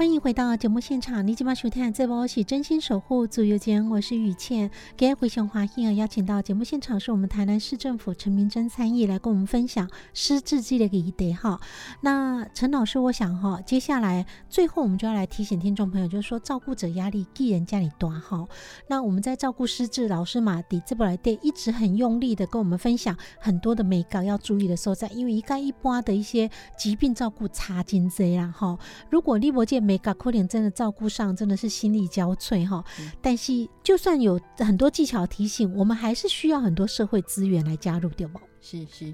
[0.00, 4.70] 欢迎回到节目现场，你今晚收听这波是真心守护足游间，我是雨倩。
[4.96, 11.60] 今天回熊华欣啊，邀请到节目现场是我们台南市政府陈明珍参议来跟我们分享失智这个议题哈。
[12.00, 18.48] 那陈老师，我想哈，接下来最后我们就要来提醒听众朋友，就是说照顾者压力既然家里多哈。
[18.88, 28.78] 那我们在照顾失智老师马迪这部来电一直很用力的跟我们分享很多的美感要注意的所在，因为一概一般的一些疾病照顾差劲这样哈。
[29.10, 32.84] 如果立博健没搞可怜，真的照顾上真的是心力交瘁哈。
[33.20, 38.40] 但是就算有很多技巧提醒，我们还是需要很多社会资源来加入，对吗？
[38.60, 39.12] 是是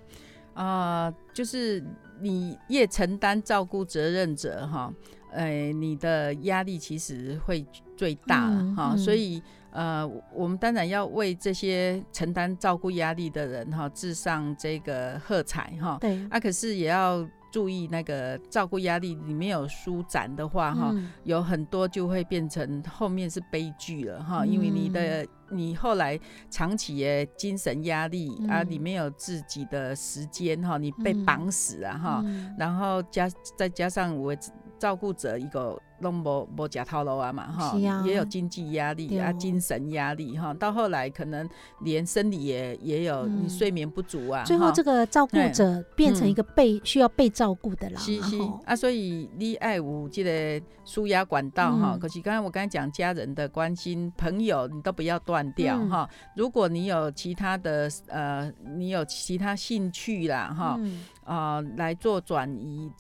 [0.53, 1.83] 啊，就是
[2.20, 4.93] 你越承担照顾责任者哈，
[5.33, 7.64] 呃，你的压力其实会
[7.97, 8.95] 最大哈。
[8.99, 15.97] 所以呃，我们当然要为这些承担照顾压力的人哈，致上这个喝彩哈。
[16.03, 17.27] 对啊，可是也要。
[17.51, 20.94] 注意那个照顾压力，你没有舒展的话，哈，
[21.24, 26.18] 有很多就会变成后面是悲剧了，哈，因为你的你后来
[26.51, 32.24] 长期的精神压力啊，你没有自己的时间，哈，你被绑死啊，哈，
[32.59, 34.34] 然后加再加上我
[34.78, 35.80] 照顾者一个。
[36.01, 41.49] 拢无无假套路啊嘛哈，也有经济压力啊，精神压力哈，到后来可能
[41.80, 48.36] 连生理也也有，你睡眠不足啊，最后这个照顾者变成一个被需要被照顾的啦，是是。
[48.64, 60.80] 啊，所以你爱有这个舒压管道哈，可是刚才我刚才讲家人的关心，朋友你都不要断掉哈，如果你有其他的呃，你有其他兴趣啦哈，
[61.24, 62.90] 啊来做转移。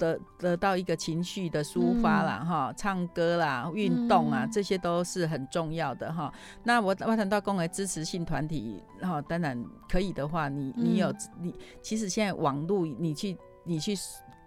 [0.00, 6.32] 得得到一个情绪的抒发啦，哈，唱歌啦，运动啊，这些都是很重要的哈。
[6.64, 13.94] 那我我谈到公为支持性团体，哈，当然可以的话，你你有你，其实现在网络你去你去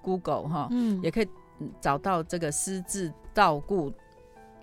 [0.01, 0.69] Google 哈，
[1.03, 1.27] 也可以
[1.79, 3.93] 找到这个私自照顾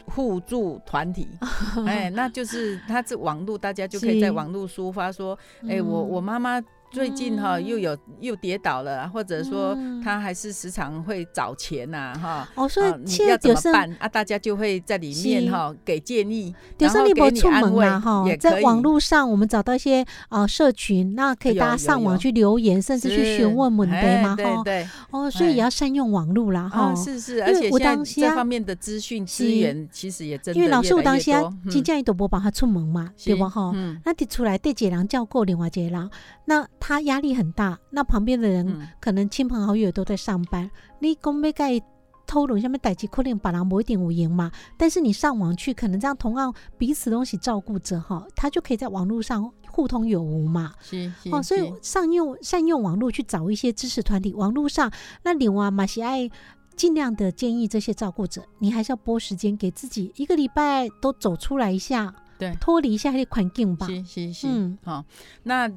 [0.06, 1.28] 互助团体，
[1.86, 5.38] 哎，那就是他是网络，大家就可以在网络抒发说，
[5.68, 6.60] 哎，我我妈妈。
[6.90, 12.48] 最近哈又有又跌倒了，或者说他还是时常会找钱呐哈。
[12.54, 14.08] 哦，所以你要怎么办啊？
[14.08, 18.24] 大家就会在里面哈给建议，然后给你安慰哈。
[18.38, 24.62] 在网络上，我们找到一些啊社群，那可以大家上网去留言，甚至去询问问题嘛哈。
[24.64, 26.94] 对哦，所以也要善用网络啦哈。
[26.94, 33.72] 是是，而且现在这方面的资讯资源其实也真的因为老师我当下今天都不帮他出门嘛，对不哈？
[34.04, 36.10] 那提出来对几人叫过另外几人，
[36.46, 37.78] 那他压力很大。
[37.90, 40.68] 那旁边的人可能亲朋好友都在上班，
[40.98, 41.80] 你讲要盖
[42.26, 44.52] 偷龙下面逮起可能把人某一点五赢嘛？
[44.76, 50.72] 但是你上网去，可能这样同样彼此东西照顾着哈，他就可以在网络上互通有无嘛。
[50.80, 54.90] 是是哦，所以善用善用网络去找一些知识团体，网络上
[55.24, 56.30] 那另外马西爱
[56.76, 63.88] 尽量的建议这些照顾者，你还是要拨时间给自己一个礼拜都走出来一下，对，脱离一下那环境吧。
[63.88, 65.04] 是是是，嗯，好，
[65.42, 65.68] 那。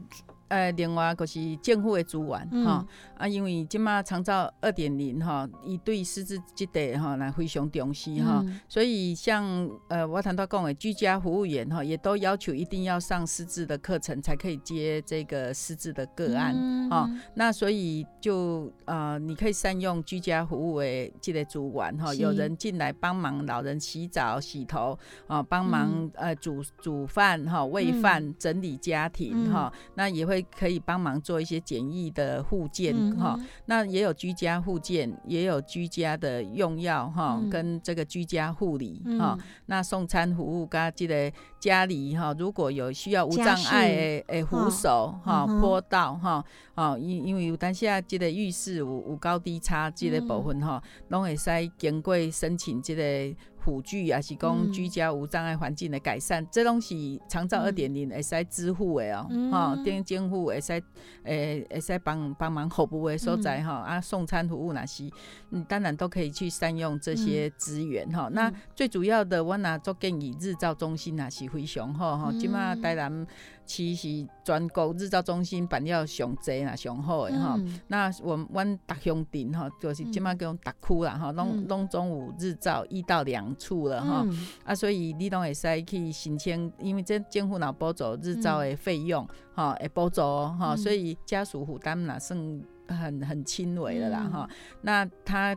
[0.53, 2.85] 呃，另外就是政府的资源哈。
[3.17, 9.43] 啊，因为即马长照二点零哈，伊对师资这代哈来非常重视哈，所以像
[9.87, 16.53] 呃我谈到讲的居家服务员哈，也都要求一定要上师资的课程才可以接这个师资的个案
[16.89, 17.09] 哈。
[17.33, 30.42] 那所以就呃，你可以善用居家服务的这个资源哈，有人进来帮忙老人洗澡、洗头啊，帮忙呃煮煮饭哈、喂饭、整理家庭哈，那也会。
[30.57, 39.37] 可以帮忙做一些简易的护件哈，那也有居家护件，也有居家的用药哈，跟这个居家护理哈，
[39.67, 46.43] 那送餐服务，噶记得家里哈，如果有需要无障碍诶扶手哈、坡道哈，
[46.75, 53.35] 哦，因因为有当下这个浴室有有高低差这个部分哈，拢会使经过申请这个。
[53.63, 60.83] 辅具也是讲居家无障碍环境的改善，这东西长照二点零会使支付的哦，哈，电监护会使
[61.23, 65.09] 诶会使帮帮忙服务的所在哈，啊送餐服务那些，
[65.51, 68.29] 嗯，当然都可以去善用这些资源哈。
[68.33, 73.25] 那最主要的，我那做建议日照中心那是非常好哈，起码台南。
[73.65, 77.57] 其实全国日照中心办了上济啦，上好的哈。
[77.87, 84.27] 那我们阮达乡镇哈，就是即马叫达区啦哈，拢拢总有日照一到两处了哈。
[84.63, 94.49] 啊，所以你拢会使去申请，因为这政府若补助日照的费用哈，会补助哈，所以家属负担呐算很很轻微的啦哈。
[94.81, 95.55] 那他。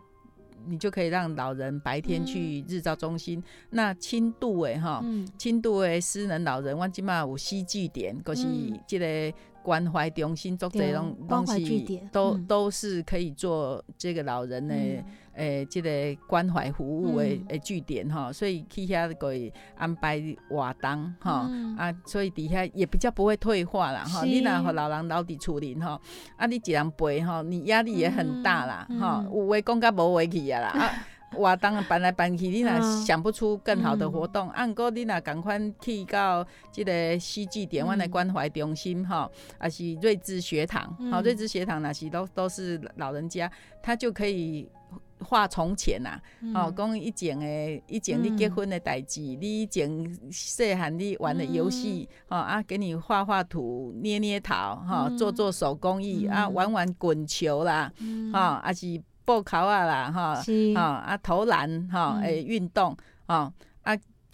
[0.68, 3.40] 你就可以让老人白天去日照中心。
[3.70, 5.04] 那轻度的哈，
[5.38, 8.48] 轻度的私人老人，我即码有西据点，可是
[8.84, 14.74] 这个关怀中心做这种东西，都都是可以做这个老人的。
[15.36, 15.90] 诶，这个
[16.26, 24.24] 关怀服务诶诶据点哈，所以去遐可以安排活动哈啊，所以底下也比较不会退化啦吼。
[24.24, 26.00] 你若互老人老伫厝里吼，
[26.36, 29.24] 啊，你一人陪吼，你压力也很大啦哈。
[29.30, 31.06] 有话讲甲无话去啊啦啊，
[31.36, 44.66] 活动搬来搬去，你若想不出更好的活动，按过你若赶快去到即个西据点，阮的关怀中心哈，啊是睿智学堂，好，睿智学堂那是都都是老人家，他就可以。
[45.20, 46.20] 画从前呐，
[46.54, 49.90] 哦，讲以前诶，以前你结婚的代志，你以前
[50.30, 57.92] 细汉你玩的游戏，哦啊，给你画画图、捏捏陶，哈，做做手工艺啊，玩玩滚球啦，
[58.32, 60.40] 哈，啊是布考啊啦，哈，
[60.74, 62.96] 啊啊投篮，哈，诶运动，
[63.26, 63.52] 啊啊。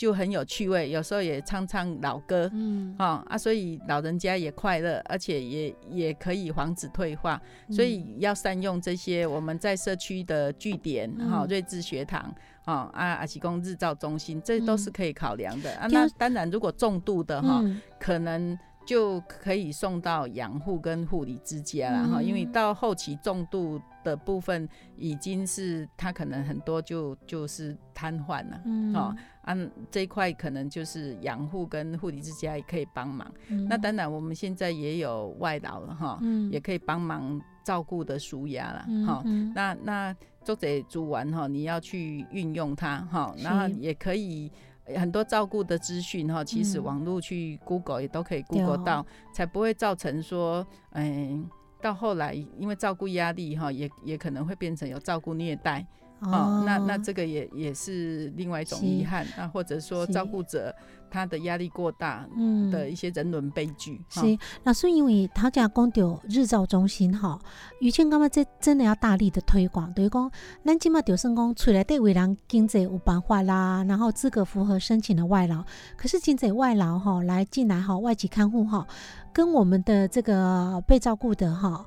[0.03, 7.41] 就很有趣味，有时候也唱唱老歌，嗯，啊啊，所以老人家也快乐，而且也也可以防止退化，
[7.71, 12.35] 所以要善用这些我们在社区的据点，哈，瑞智学堂，
[12.65, 15.73] 啊啊阿奇公日照中心，这都是可以考量的。
[15.77, 15.87] 啊。
[15.89, 17.63] 那当然，如果重度的哈，
[18.01, 18.59] 可能。
[18.85, 28.93] 就可以送到养护跟护理之家了哈，因为到后期重度的部分已经是他可能很多就就是瘫痪了，嗯。
[28.93, 33.33] 哦，按这一块可能就是养护跟护理之家也可以帮忙。
[33.69, 36.19] 那当然我们现在也有外劳了哈，
[36.51, 39.23] 也可以帮忙照顾的舒压了哈。
[39.55, 44.51] 那那作者煮完哈，你要去运用它哈，然后也可以。
[44.97, 51.49] 很多照顾的资讯哈，其实网络去 Google 也都可以 Google 到，才不会造成说，嗯，
[51.81, 55.87] 到后来因为照顾压力哈，也也可能会变成有照顾虐待
[56.23, 60.75] 哦，那那这个也也是另外一种遗憾那，或者说照顾者
[61.11, 64.01] 他的压力过大，嗯的一些人伦悲剧。
[64.09, 67.39] 是，那是因为他家讲到日照中心哈，
[67.81, 70.31] 于谦刚刚这真的要大力的推广，等于讲，
[70.65, 75.65] 咱今嘛就算讲出来对为人经济有办法啦，然后资格符合申请的外劳，
[75.97, 78.87] 可是经济外劳哈来进来哈，外籍看护哈，
[79.33, 81.85] 跟我们的这个被照顾的哈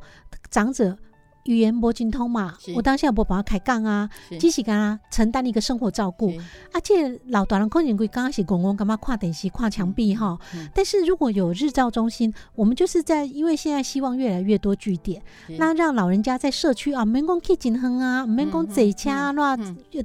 [0.50, 0.98] 长者。
[1.46, 6.34] 语言不精通嘛，我当下不帮他开杠啊，只是给他承担一个生活照顾。
[6.74, 10.38] 而且老大人可能会刚开始公公干嘛跨电视、跨墙壁哈。
[10.74, 15.22] 但是如果有日照中心，我们就是在因为现在希望越来越多据点，
[15.58, 19.58] 那让老人家在社区啊，门工可以进亨啊，门工贼掐那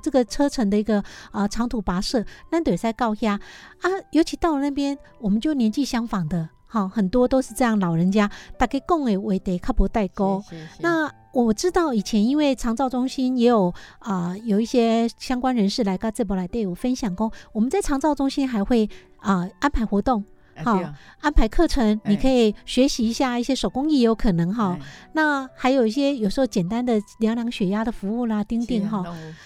[0.02, 3.40] 这个车程的一个啊长途跋涉，那得在告下
[3.80, 3.90] 啊。
[4.12, 6.50] 尤其到了那边，我们就年纪相仿的。
[6.72, 10.40] 好，很多都是这样，老人家大概共诶为得靠不代沟。
[10.78, 20.24] 那我知道以前因为长照中心也有啊，有一些相关人士来跟这波来对我分享过，我们在长照中心还会啊安排活动。
[20.64, 20.80] 好，
[21.20, 24.78] 安排课程，你可以学习一下一些手工艺，有可能哈。
[25.12, 29.04] 那还有一些有时候简单的量量血压的服务啦，钉钉哈。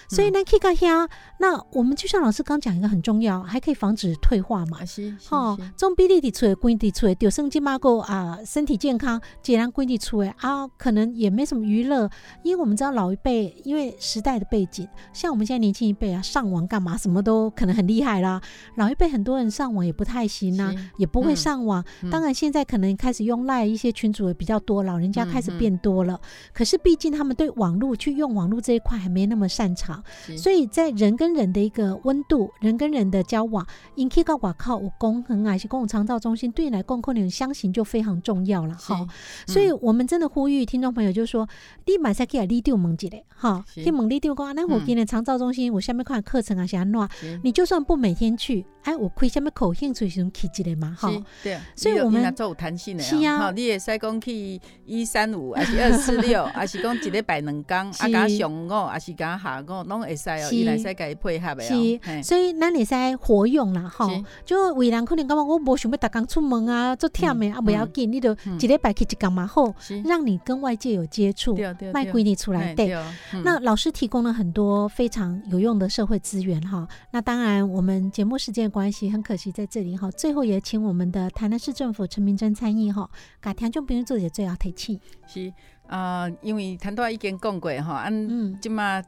[0.09, 1.07] 所以呢，可以看下。
[1.39, 4.79] 那我们就像老师刚讲一个很重要，还可以防止退化嘛。
[5.27, 12.09] 哈，中比例的出来，规的出来，丢生金马够啊，身体健康，既然规的出来啊，可能也没什么娱乐，
[12.43, 18.41] 因为我们知道老一辈，因为时代的背景，像我们现在年轻一辈啊，上网干嘛，什么都可能很厉害啦。
[18.75, 20.73] 老一辈很多人上网也不太行啊，
[21.05, 21.15] 也。
[21.15, 21.81] 不会上网，
[22.11, 26.19] 当然现在可能开始用赖一些群主也比较多，老人家开始变多了。
[26.53, 30.03] 可是毕竟他们对网络去用网络这一块还没那么擅长，
[30.37, 39.07] 所以在人跟人的一个温度，人跟人的交往，因 K 高挂靠我公恒啊，一些公共长照中心对你来公共你相信就非常重要了哈。
[39.47, 41.47] 所以我们真的呼吁听众朋友，就是说
[41.85, 47.09] 你买才可以立丢蒙几嘞哈，去蒙立丢讲，那我今天长照中心我下面看课程啊，想乱，
[47.41, 50.84] 你就算不每天去，哎，我亏下面口兴趣是去之类嘛。
[50.99, 51.07] 是，
[51.43, 53.37] 对，所以我们做有弹性的啊。
[53.37, 62.21] 好，你也使讲去一三五，还是二四六， 还是讲一礼拜两工，啊，加上午，还是加下午，拢会使哦，伊来使甲伊配合的哦。
[62.23, 64.07] 所以咱会使活用啦，哈。
[64.45, 69.73] 就为人可能感觉我无想要逐工出门啊，做忝的啊，不要紧，你就一礼拜去一工嘛好，
[70.05, 71.57] 让你跟外界有接触，
[71.93, 72.95] 卖归你出来对。
[73.43, 76.87] 那老师提供了很多非常有用的社会资源哈。
[77.11, 80.09] 那当然，我们节目时间关系，很可惜在这里哈。
[80.11, 80.95] 最后也请我。
[80.95, 83.09] 我们的台南市政府陈明真参议吼，
[83.41, 84.97] 甲听众朋友做些最后提起。
[85.27, 85.51] 是
[85.87, 89.03] 啊，因为谈到已经讲过哈，按即嘛，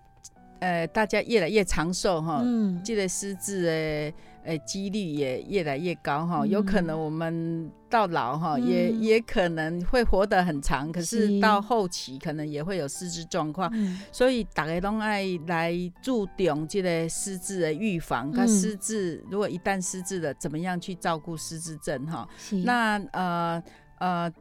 [0.59, 4.13] 呃，大家越来越长寿哈，嗯，这个失智的
[4.47, 7.71] 呃几率也越来越高哈，有可能我们。
[7.89, 13.71] 到老哈，也也可能会活得很长，可是到后期可能也会有失智状况，
[14.11, 18.29] 所以大家都爱来注重这个失智的预防。
[18.29, 22.27] 跟失智如果一旦失智了，怎么样去照顾失智症哈？
[22.65, 23.63] 那呃
[23.99, 24.33] 呃，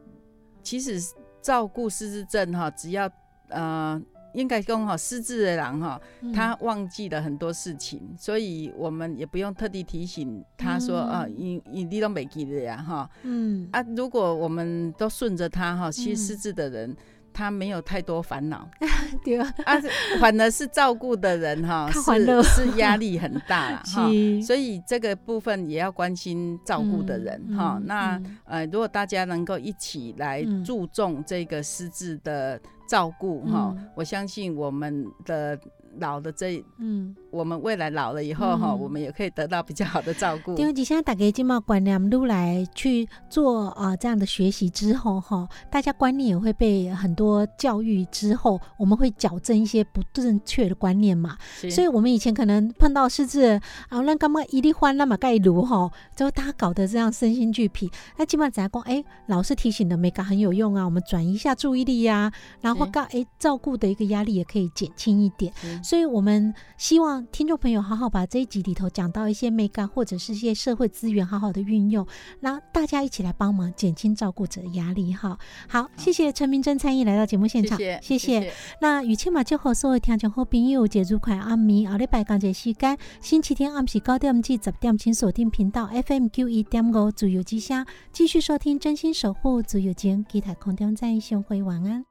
[0.61, 0.99] 其实
[1.41, 3.09] 照顾失智症哈，只要
[3.47, 4.01] 呃。
[4.33, 5.99] 应该讲哈，失智的人哈，
[6.33, 13.09] 他忘记了很多事情，所以我们也不用特地提醒他说啊，你你你都没记得呀哈。
[13.23, 13.67] 嗯。
[13.71, 16.95] 啊，如果我们都顺着他哈，其实失智的人
[17.37, 18.67] 他没有太多烦恼，
[19.23, 19.53] 对啊，
[20.19, 24.09] 反而是照顾的人哈， 是是压力很大了 哈。
[24.41, 27.79] 所以这个部分也要关心照顾的人哈。
[27.85, 32.59] 那呃，如果大家能够一起来注重这个失智的。
[32.89, 35.59] 照顾哈，我相信我们的
[35.99, 37.15] 老的这嗯。
[37.29, 40.55] 我们未来老了以后哈，我们也可以得到比较好的照顾。
[40.57, 51.37] 因为你现在大家经贸观念都来去做啊这样的学习之后哈，大家观念也会被很多教育之后，我们会矫正一些不正确的观念嘛。
[51.69, 57.91] 所以，我们以前可能碰到狮子啊，那干嘛一粒欢那么盖炉哈，就大家搞得这样身心俱疲。
[58.17, 58.81] 那基本上怎样讲？
[58.83, 62.31] 哎，老师提醒的美感很有用啊，我们转移一下注意力呀，
[62.61, 65.53] 然后告哎照顾的一个压力也可以减轻一点。
[65.87, 67.25] 所以我们希望。
[67.31, 72.05] 听众朋友，好好把这一集里头讲到一些美感，或者是一些社会资源，好好的运用，
[72.41, 75.13] 让大家一起来帮忙减轻照顾者的压力。
[75.13, 78.51] 哈，好，谢谢陈明真参与来到节目现场，谢谢。
[78.81, 92.07] 那雨倩马就和所有听众好朋友节日快暗暝，后礼拜刚节时间，星期天暗时九点至十点，请锁定频道 FM 九一点五自由之声，继续收听真心守护自由间，期待空中再相会，晚安。